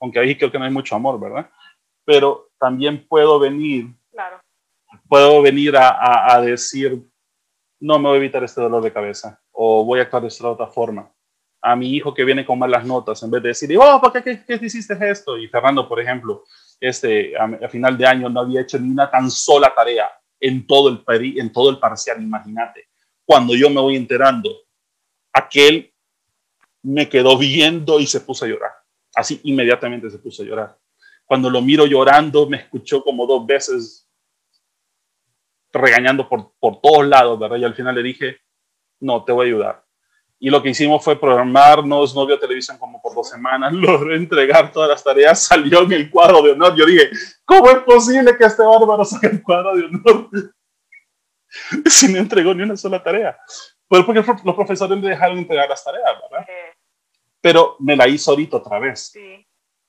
[0.00, 1.50] aunque ahí creo que no hay mucho amor, ¿verdad?
[2.04, 4.40] Pero también puedo venir, claro.
[5.08, 7.02] puedo venir a, a decir,
[7.80, 10.66] no me voy a evitar este dolor de cabeza o voy a actuar de otra
[10.66, 11.10] forma.
[11.62, 14.44] A mi hijo que viene con malas notas, en vez de decir, oh, ¿por qué,
[14.44, 15.38] qué, hiciste esto?
[15.38, 16.44] Y Fernando, por ejemplo,
[16.78, 20.90] este, a, final de año no había hecho ni una tan sola tarea en todo
[20.90, 22.88] el, en todo el parcial, imagínate.
[23.24, 24.50] Cuando yo me voy enterando,
[25.32, 25.94] aquel
[26.82, 28.72] me quedó viendo y se puso a llorar.
[29.14, 30.78] Así inmediatamente se puso a llorar.
[31.24, 34.10] Cuando lo miro llorando, me escuchó como dos veces
[35.72, 37.56] regañando por, por todos lados, ¿verdad?
[37.56, 38.43] Y al final le dije,
[39.04, 39.84] no, te voy a ayudar.
[40.38, 44.72] Y lo que hicimos fue programarnos, no vio televisión como por dos semanas, logró entregar
[44.72, 46.74] todas las tareas, salió en el cuadro de honor.
[46.74, 47.10] Yo dije,
[47.44, 50.28] ¿cómo es posible que este bárbaro saque el cuadro de honor
[51.86, 53.38] si no entregó ni una sola tarea?
[53.86, 56.46] Pues porque los profesores le dejaron entregar las tareas, ¿verdad?
[57.40, 59.12] Pero me la hizo ahorita otra vez.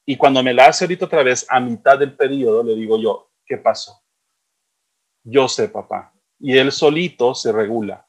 [0.06, 3.32] Y cuando me la hace ahorita otra vez, a mitad del periodo, le digo yo,
[3.46, 4.04] ¿qué pasó?
[5.24, 6.14] Yo sé, papá.
[6.38, 8.05] Y él solito se regula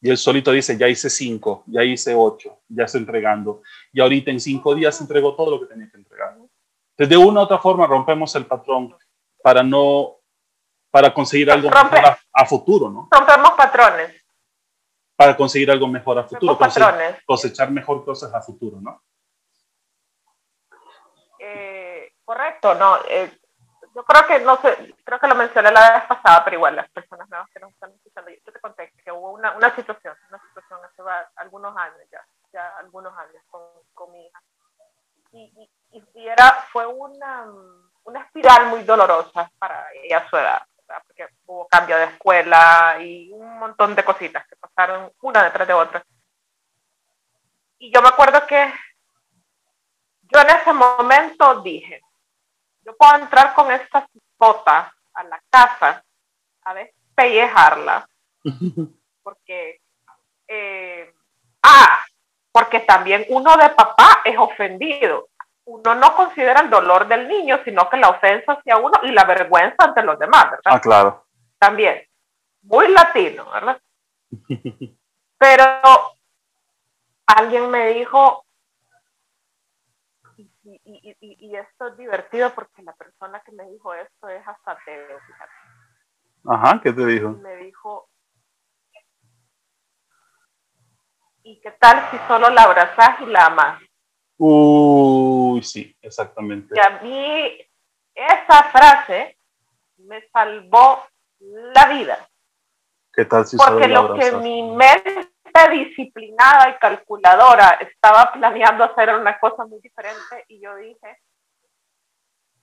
[0.00, 3.62] y él solito dice, ya hice cinco, ya hice ocho, ya estoy entregando.
[3.92, 6.34] Y ahorita en cinco días entregó todo lo que tenía que entregar.
[6.34, 8.94] Entonces, de una u otra forma rompemos el patrón
[9.42, 10.18] para no,
[10.90, 13.08] para conseguir algo mejor a, futuro, ¿no?
[13.10, 14.14] Rompemos patrones.
[15.16, 16.56] Para conseguir algo mejor a futuro.
[16.56, 19.02] Cosechar, cosechar mejor cosas a futuro, ¿no?
[21.40, 22.98] Eh, correcto, no.
[23.08, 23.37] Eh,
[23.98, 26.88] yo creo que, no sé, creo que lo mencioné la vez pasada, pero igual las
[26.90, 30.40] personas nuevas que nos están escuchando, yo te conté que hubo una, una situación, una
[30.40, 31.02] situación hace
[31.34, 33.60] algunos años ya, ya algunos años con,
[33.94, 34.40] con mi hija.
[35.32, 35.68] Y,
[36.14, 37.46] y, era, fue una,
[38.04, 40.62] una espiral muy dolorosa para ella a su edad,
[41.08, 45.74] porque hubo cambio de escuela y un montón de cositas que pasaron una detrás de
[45.74, 46.04] otra.
[47.78, 48.72] Y yo me acuerdo que
[50.22, 52.00] yo en ese momento dije,
[52.88, 56.02] yo puedo entrar con esta cipota a la casa
[56.62, 58.08] a despellejarla,
[59.22, 59.82] porque,
[60.46, 61.12] eh,
[61.62, 62.02] ah,
[62.50, 65.28] porque también uno de papá es ofendido.
[65.66, 69.24] Uno no considera el dolor del niño, sino que la ofensa hacia uno y la
[69.24, 70.72] vergüenza ante los demás, ¿verdad?
[70.72, 71.26] Ah, claro.
[71.58, 72.02] También.
[72.62, 73.78] Muy latino, ¿verdad?
[75.36, 75.64] Pero
[77.26, 78.46] alguien me dijo,
[80.84, 85.52] y, esto es divertido porque la persona que me dijo esto es hasta Teo, fíjate.
[86.46, 87.30] Ajá, ¿qué te dijo?
[87.30, 88.08] Me dijo,
[91.42, 93.82] ¿y qué tal si solo la abrazas y la amas?
[94.36, 96.74] Uy, sí, exactamente.
[96.76, 97.58] Y a mí
[98.14, 99.38] esa frase
[99.96, 101.04] me salvó
[101.40, 102.28] la vida.
[103.12, 105.28] ¿Qué tal si Porque lo que mi mente
[105.66, 111.20] disciplinada y calculadora estaba planeando hacer una cosa muy diferente y yo dije,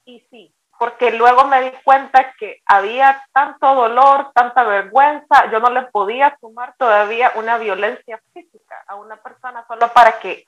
[0.06, 5.70] y sí, porque luego me di cuenta que había tanto dolor, tanta vergüenza, yo no
[5.70, 10.48] le podía sumar todavía una violencia física a una persona solo para que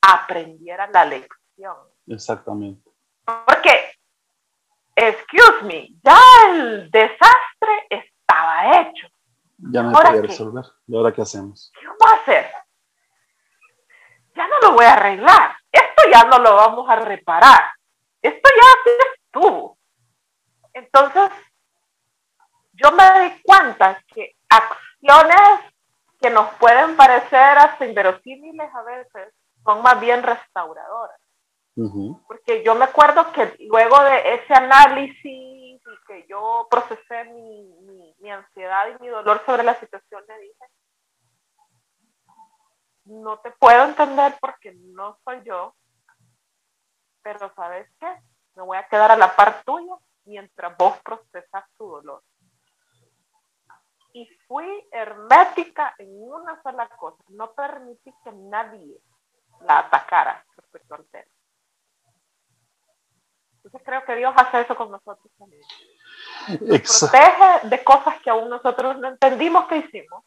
[0.00, 1.76] aprendiera la lección.
[2.06, 2.88] Exactamente.
[3.24, 3.92] Porque,
[4.94, 6.18] excuse me, ya
[6.50, 9.08] el desastre estaba hecho.
[9.58, 10.64] Ya no se puede resolver.
[10.86, 11.72] ¿Y ahora qué hacemos?
[11.78, 12.50] ¿Qué vamos a hacer?
[14.34, 15.56] Ya no lo voy a arreglar.
[15.72, 17.72] Esto ya no lo vamos a reparar.
[18.22, 19.78] Esto ya estuvo.
[20.72, 21.30] Entonces,
[22.72, 25.60] yo me di cuenta que acciones
[26.20, 29.34] que nos pueden parecer hasta inverosímiles a veces
[29.64, 31.20] son más bien restauradoras.
[32.26, 38.07] Porque yo me acuerdo que luego de ese análisis y que yo procesé mi, mi,
[38.26, 40.64] ansiedad y mi dolor sobre la situación, le dije,
[43.04, 45.74] no te puedo entender porque no soy yo,
[47.22, 48.22] pero ¿sabes qué?
[48.54, 49.94] Me voy a quedar a la par tuya
[50.24, 52.22] mientras vos procesas tu dolor.
[54.12, 59.00] Y fui hermética en una sola cosa, no permití que nadie
[59.60, 61.30] la atacara respecto al tema.
[63.56, 65.62] Entonces creo que Dios hace eso con nosotros también.
[66.60, 70.24] Nos protege de cosas que aún nosotros no entendimos que hicimos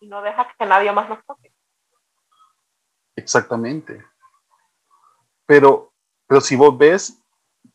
[0.00, 1.52] y no deja que nadie más nos toque.
[3.16, 4.04] Exactamente.
[5.46, 5.92] Pero,
[6.26, 7.22] pero si vos ves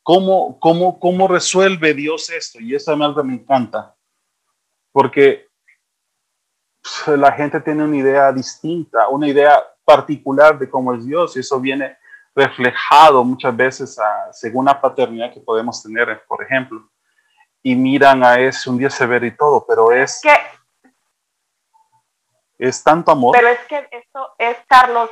[0.01, 3.95] cómo, cómo, cómo resuelve Dios esto, y eso a me encanta,
[4.91, 5.47] porque
[7.07, 11.59] la gente tiene una idea distinta, una idea particular de cómo es Dios, y eso
[11.59, 11.97] viene
[12.35, 16.89] reflejado muchas veces a, según la paternidad que podemos tener, por ejemplo,
[17.65, 20.21] y miran a ese un día severo y todo, pero es...
[20.21, 20.37] Que,
[22.59, 23.35] es tanto amor.
[23.35, 25.09] Pero es que eso es, Carlos,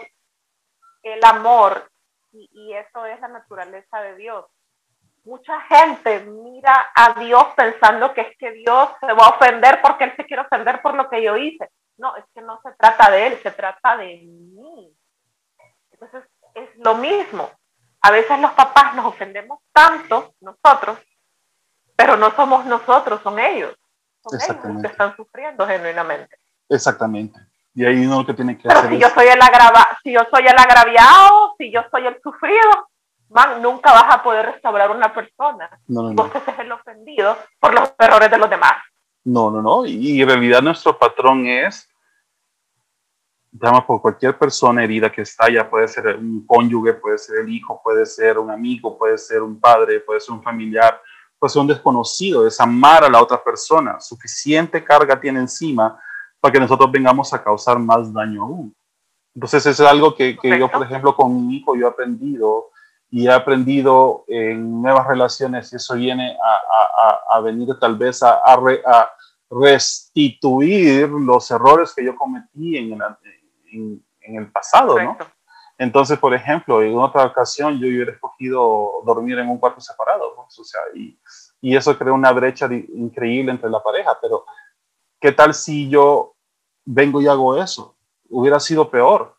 [1.02, 1.90] el amor,
[2.32, 4.46] y, y eso es la naturaleza de Dios.
[5.24, 10.04] Mucha gente mira a Dios pensando que es que Dios se va a ofender porque
[10.04, 11.72] Él se quiere ofender por lo que yo hice.
[11.98, 14.96] No, es que no se trata de Él, se trata de mí.
[15.90, 16.24] Entonces,
[16.54, 17.50] es lo mismo.
[18.02, 21.00] A veces los papás nos ofendemos tanto, nosotros,
[21.96, 23.76] pero no somos nosotros, son ellos.
[24.24, 26.38] Son ellos que están sufriendo genuinamente.
[26.70, 27.40] Exactamente.
[27.76, 30.46] Y ahí uno que tiene que pero si yo soy el agrava si yo soy
[30.46, 32.90] el agraviado, si yo soy el sufrido,
[33.30, 35.70] man, nunca vas a poder restaurar una persona.
[35.88, 36.64] No, no, Vos no.
[36.64, 38.74] el ofendido por los errores de los demás.
[39.26, 39.86] No, no, no.
[39.86, 41.90] Y en realidad nuestro patrón es
[43.54, 47.50] llama por cualquier persona herida que está allá, puede ser un cónyuge, puede ser el
[47.50, 51.00] hijo, puede ser un amigo, puede ser un padre, puede ser un familiar,
[51.44, 54.00] puede ser un desconocido, es amar a la otra persona.
[54.00, 56.00] Suficiente carga tiene encima
[56.40, 58.74] para que nosotros vengamos a causar más daño aún.
[59.36, 62.70] Entonces es algo que, que yo, por ejemplo, con mi hijo yo he aprendido
[63.10, 68.24] y he aprendido en nuevas relaciones y eso viene a, a, a venir tal vez
[68.24, 69.12] a, a,
[69.50, 75.18] restituir los errores que yo cometí en, el, en, el pasado, ¿no?
[75.78, 80.44] Entonces, por ejemplo, en otra ocasión yo hubiera escogido dormir en un cuarto separado, ¿no?
[80.44, 81.18] o sea, y,
[81.62, 84.46] y, eso crea una brecha increíble entre la pareja, pero
[85.20, 86.36] ¿qué tal si yo
[86.86, 87.96] vengo y hago eso?
[88.30, 89.36] Hubiera sido peor.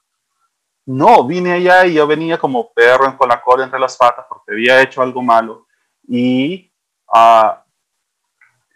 [0.87, 4.53] No, vine allá y yo venía como perro con la cola entre las patas porque
[4.53, 5.67] había hecho algo malo
[6.07, 6.71] y
[7.09, 7.51] uh,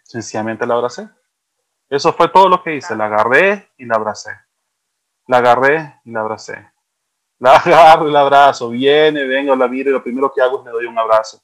[0.03, 1.07] sencillamente la abracé.
[1.89, 4.31] Eso fue todo lo que hice, la agarré y la abracé.
[5.27, 6.67] La agarré y la abracé.
[7.41, 8.69] La agarro la abrazo.
[8.69, 11.41] Viene, vengo, la miro y lo primero que hago es le doy un abrazo.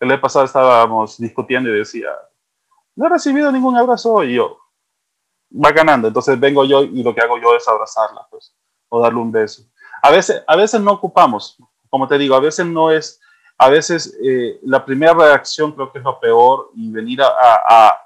[0.00, 2.08] El día pasado estábamos discutiendo y decía,
[2.96, 4.58] no he recibido ningún abrazo y yo,
[5.52, 6.08] va ganando.
[6.08, 8.54] Entonces vengo yo y lo que hago yo es abrazarla, pues,
[8.88, 9.62] o darle un beso.
[10.02, 11.56] A veces, a veces no ocupamos,
[11.88, 13.20] como te digo, a veces no es,
[13.56, 17.28] a veces eh, la primera reacción creo que es lo peor y venir a,
[17.68, 18.02] a,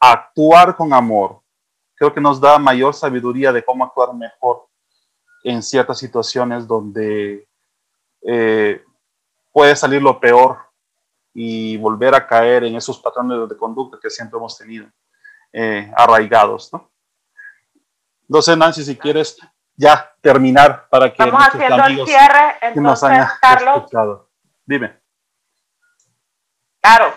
[0.00, 1.40] actuar con amor.
[1.94, 4.66] Creo que nos da mayor sabiduría de cómo actuar mejor
[5.44, 7.46] en ciertas situaciones donde
[8.22, 8.84] eh,
[9.52, 10.58] puede salir lo peor
[11.34, 14.86] y volver a caer en esos patrones de conducta que siempre hemos tenido
[15.52, 16.90] eh, arraigados, ¿no?
[18.28, 19.36] Entonces, Nancy, si quieres
[19.76, 24.22] ya terminar para que Estamos haciendo el cierre, entonces, Carlos.
[24.64, 25.00] Dime.
[26.80, 27.14] Claro.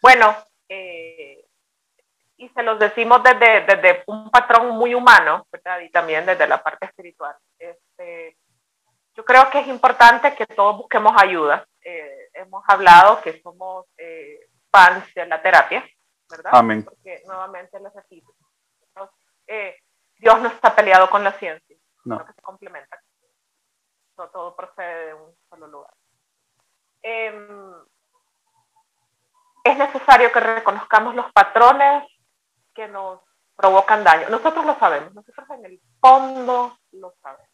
[0.00, 0.34] Bueno,
[0.68, 1.11] eh,
[2.42, 5.78] y se los decimos desde, desde un patrón muy humano, ¿verdad?
[5.78, 7.36] Y también desde la parte espiritual.
[7.56, 8.36] Este,
[9.14, 11.64] yo creo que es importante que todos busquemos ayuda.
[11.84, 15.88] Eh, hemos hablado que somos eh, fans de la terapia,
[16.28, 16.50] ¿verdad?
[16.52, 16.84] Amén.
[16.84, 18.34] Porque nuevamente les repito,
[19.46, 19.78] eh,
[20.18, 22.26] Dios no está peleado con la ciencia, no.
[22.26, 22.98] que se complementan.
[24.18, 25.94] No, todo procede de un solo lugar.
[27.02, 27.72] Em,
[29.62, 32.11] es necesario que reconozcamos los patrones
[32.74, 33.20] que nos
[33.56, 34.28] provocan daño.
[34.28, 37.52] Nosotros lo sabemos, nosotros en el fondo lo sabemos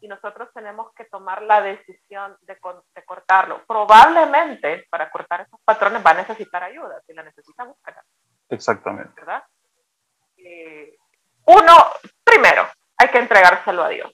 [0.00, 2.58] y nosotros tenemos que tomar la decisión de,
[3.04, 3.62] cortarlo.
[3.66, 8.02] Probablemente para cortar esos patrones va a necesitar ayuda, si la necesita buscar.
[8.48, 9.12] Exactamente.
[9.16, 9.42] ¿Verdad?
[10.36, 10.96] Eh,
[11.46, 11.74] uno,
[12.22, 12.66] primero,
[12.96, 14.12] hay que entregárselo a Dios.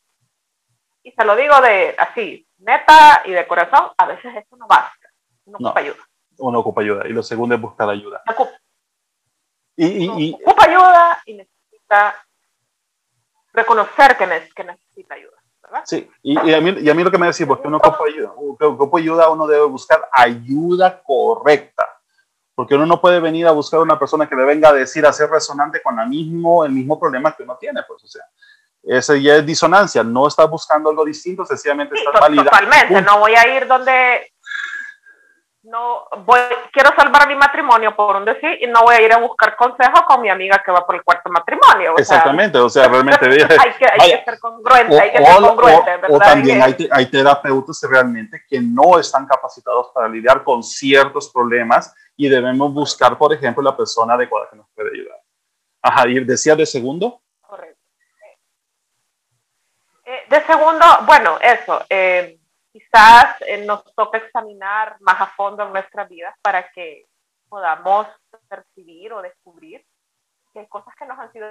[1.02, 5.10] Y se lo digo de así, neta y de corazón, a veces eso no basta.
[5.44, 6.02] Uno ocupa ayuda.
[6.38, 7.06] Uno ocupa ayuda.
[7.06, 8.22] Y lo segundo es buscar ayuda.
[8.30, 8.52] Ocupa.
[9.76, 12.14] Y, y, ocupa ayuda y necesita
[13.52, 15.34] reconocer que necesita ayuda.
[15.84, 18.32] Sí, y, a mí, y a mí lo que me decís, porque uno ocupa ayuda,
[18.36, 21.88] ocupa ayuda, uno debe buscar ayuda correcta,
[22.54, 25.12] porque uno no puede venir a buscar una persona que le venga a decir, a
[25.12, 28.24] ser resonante con la mismo, el mismo problema que uno tiene, pues, o sea,
[28.82, 32.50] esa ya es disonancia, no está buscando algo distinto, sencillamente está validando.
[32.50, 34.33] Totalmente, no voy a ir donde
[35.64, 36.40] no voy,
[36.72, 40.04] quiero salvar mi matrimonio por un decir y no voy a ir a buscar consejo
[40.06, 41.94] con mi amiga que va por el cuarto matrimonio.
[41.96, 45.90] Exactamente, o sea, realmente hay, que, hay que, ser congruente, o, hay que ser congruente,
[45.96, 46.10] ¿verdad?
[46.10, 51.94] O también hay, hay, terapeutas realmente que no están capacitados para lidiar con ciertos problemas
[52.16, 55.18] y debemos buscar, por ejemplo, la persona adecuada que nos puede ayudar.
[55.80, 57.22] Ajá, y decía de segundo.
[57.40, 57.80] Correcto.
[60.04, 61.82] Eh, de segundo, bueno, eso.
[61.88, 62.38] Eh,
[62.74, 67.06] quizás eh, nos toca examinar más a fondo en nuestras vidas para que
[67.48, 68.08] podamos
[68.48, 69.86] percibir o descubrir
[70.52, 71.46] que hay cosas que nos han sido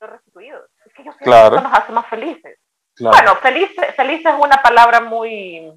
[0.00, 0.68] restituidos.
[0.84, 2.58] Es que yo creo que eso nos hace más felices.
[2.98, 5.72] Bueno, feliz, feliz es una palabra muy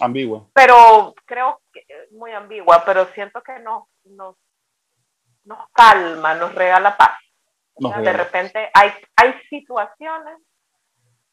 [0.00, 0.46] ambigua.
[0.54, 4.36] Pero creo que muy ambigua, pero siento que nos, nos,
[5.44, 7.18] nos calma, nos regala paz.
[7.76, 10.38] de repente hay, hay situaciones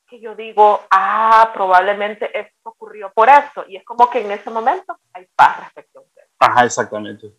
[0.10, 3.66] que yo digo, ah, probablemente esto ocurrió por eso.
[3.68, 6.24] Y es como que en ese momento hay paz respecto a usted.
[6.40, 7.32] Ajá, exactamente.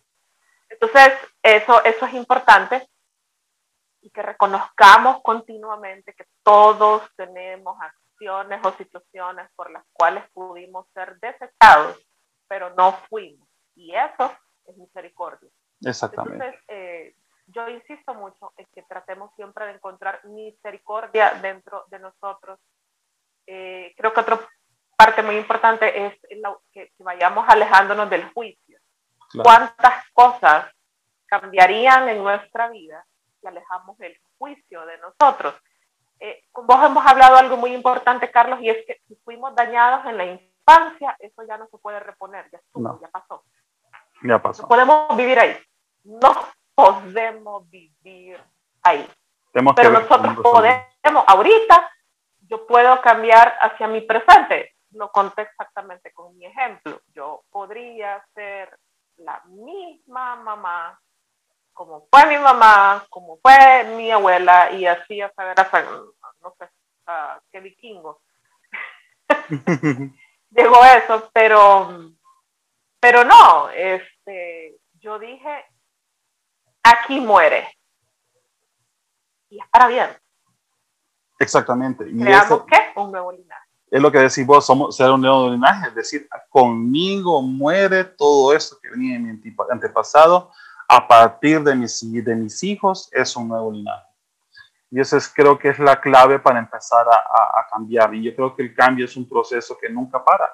[0.69, 1.13] Entonces,
[1.43, 2.87] eso, eso es importante
[4.01, 11.19] y que reconozcamos continuamente que todos tenemos acciones o situaciones por las cuales pudimos ser
[11.19, 11.99] desechados,
[12.47, 13.47] pero no fuimos.
[13.75, 14.33] Y eso
[14.65, 15.49] es misericordia.
[15.81, 16.45] Exactamente.
[16.45, 17.15] Entonces, eh,
[17.53, 22.59] yo insisto mucho en que tratemos siempre de encontrar misericordia dentro de nosotros.
[23.45, 24.39] Eh, creo que otra
[24.95, 26.19] parte muy importante es
[26.71, 28.79] que, vayamos alejándonos del juicio.
[29.43, 30.71] ¿Cuántas cosas
[31.25, 33.05] cambiarían en nuestra vida
[33.39, 35.55] si alejamos el juicio de nosotros?
[36.19, 40.05] Eh, con vos hemos hablado algo muy importante, Carlos, y es que si fuimos dañados
[40.05, 43.43] en la infancia, eso ya no se puede reponer, ya estuvo, ya pasó.
[44.23, 44.61] Ya pasó.
[44.63, 45.57] No podemos vivir ahí.
[46.03, 46.31] No
[46.85, 48.39] podemos vivir
[48.83, 49.07] ahí.
[49.51, 51.91] Pero nosotros podemos, ahorita,
[52.47, 54.75] yo puedo cambiar hacia mi presente.
[54.91, 57.01] Lo conté exactamente con mi ejemplo.
[57.13, 58.77] Yo podría ser
[59.17, 60.99] la misma mamá,
[61.73, 66.69] como fue mi mamá, como fue mi abuela, y así a saber hasta, no sé,
[67.51, 68.21] qué vikingo.
[70.51, 72.11] Llegó eso, pero,
[72.99, 75.65] pero no, este, yo dije,
[76.83, 77.67] aquí muere.
[79.49, 80.09] Y es para bien.
[81.39, 82.07] Exactamente.
[82.09, 82.99] Y Creamos qué?
[82.99, 83.67] Un nuevo linaje.
[83.89, 88.53] Es lo que decís vos, somos ser un nuevo linaje, es decir, conmigo muere todo
[88.53, 90.49] esto que venía de mi antepasado,
[90.87, 94.05] a partir de mis, de mis hijos es un nuevo linaje.
[94.91, 98.13] Y eso es, creo que es la clave para empezar a, a, cambiar.
[98.13, 100.49] Y yo creo que el cambio es un proceso que nunca para.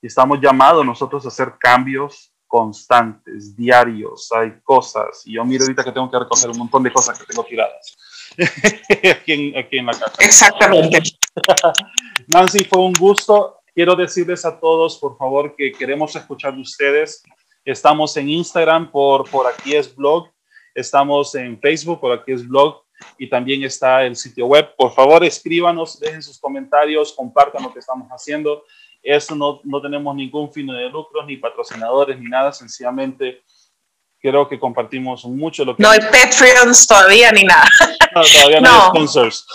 [0.00, 5.22] Y estamos llamados nosotros a hacer cambios constantes, diarios, hay cosas.
[5.26, 7.96] Y yo miro ahorita que tengo que recoger un montón de cosas que tengo tiradas
[8.38, 10.14] aquí, en, aquí en la casa.
[10.18, 11.00] Exactamente.
[12.26, 13.58] Nancy, fue un gusto.
[13.74, 17.22] Quiero decirles a todos, por favor, que queremos escuchar de ustedes.
[17.64, 20.28] Estamos en Instagram por, por aquí es blog.
[20.74, 22.82] Estamos en Facebook por aquí es blog.
[23.18, 24.74] Y también está el sitio web.
[24.76, 28.64] Por favor, escríbanos, dejen sus comentarios, compartan lo que estamos haciendo.
[29.02, 32.52] Eso no, no tenemos ningún fin de lucro, ni patrocinadores, ni nada.
[32.52, 33.42] Sencillamente
[34.20, 35.82] creo que compartimos mucho lo que...
[35.82, 37.68] No hay Patreons todavía ni nada.
[38.14, 39.46] No, todavía no, hay sponsors.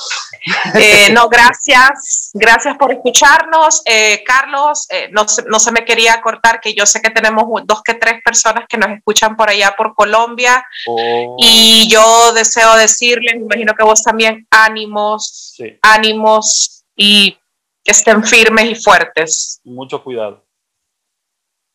[0.75, 2.31] Eh, no, gracias.
[2.33, 3.81] Gracias por escucharnos.
[3.85, 7.81] Eh, Carlos, eh, no, no, se me quería cortar que yo sé que tenemos dos
[7.81, 10.65] que tres personas que nos escuchan por allá por Colombia.
[10.87, 11.37] Oh.
[11.39, 17.37] Y yo deseo decirles, me imagino que vos también, ánimos, ánimos y
[17.83, 19.61] que estén firmes y fuertes.
[19.63, 20.45] Mucho cuidado.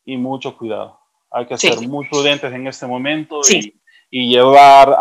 [0.05, 0.99] Y mucho cuidado.
[1.31, 3.41] Hay que ser muy prudentes en este momento
[4.09, 4.95] y, llevar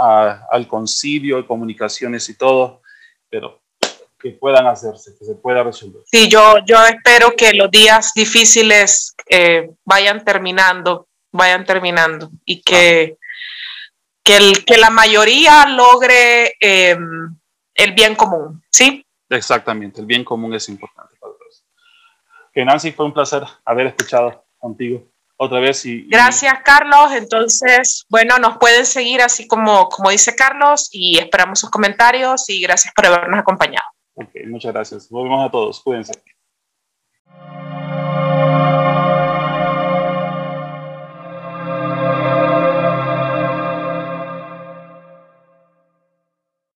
[0.50, 2.82] al concilio, comunicaciones y todo,
[3.30, 3.62] pero
[4.20, 6.02] que puedan hacerse, que se pueda resolver.
[6.04, 13.16] Sí, yo, yo espero que los días difíciles eh, vayan terminando, vayan terminando y que,
[14.22, 17.38] que, el, que la mayoría logre em,
[17.74, 19.06] el bien común, ¿sí?
[19.28, 21.64] Exactamente, el bien común es importante para todos.
[22.52, 25.04] Que Nancy, fue un placer haber escuchado contigo
[25.36, 25.84] otra vez.
[25.86, 27.12] Y, Gracias, Carlos.
[27.12, 32.60] Entonces, bueno, nos pueden seguir así como, como dice Carlos y esperamos sus comentarios y
[32.60, 33.86] gracias por habernos acompañado.
[34.14, 35.08] Ok, muchas gracias.
[35.08, 35.80] Volvemos a todos.
[35.80, 36.12] Cuídense.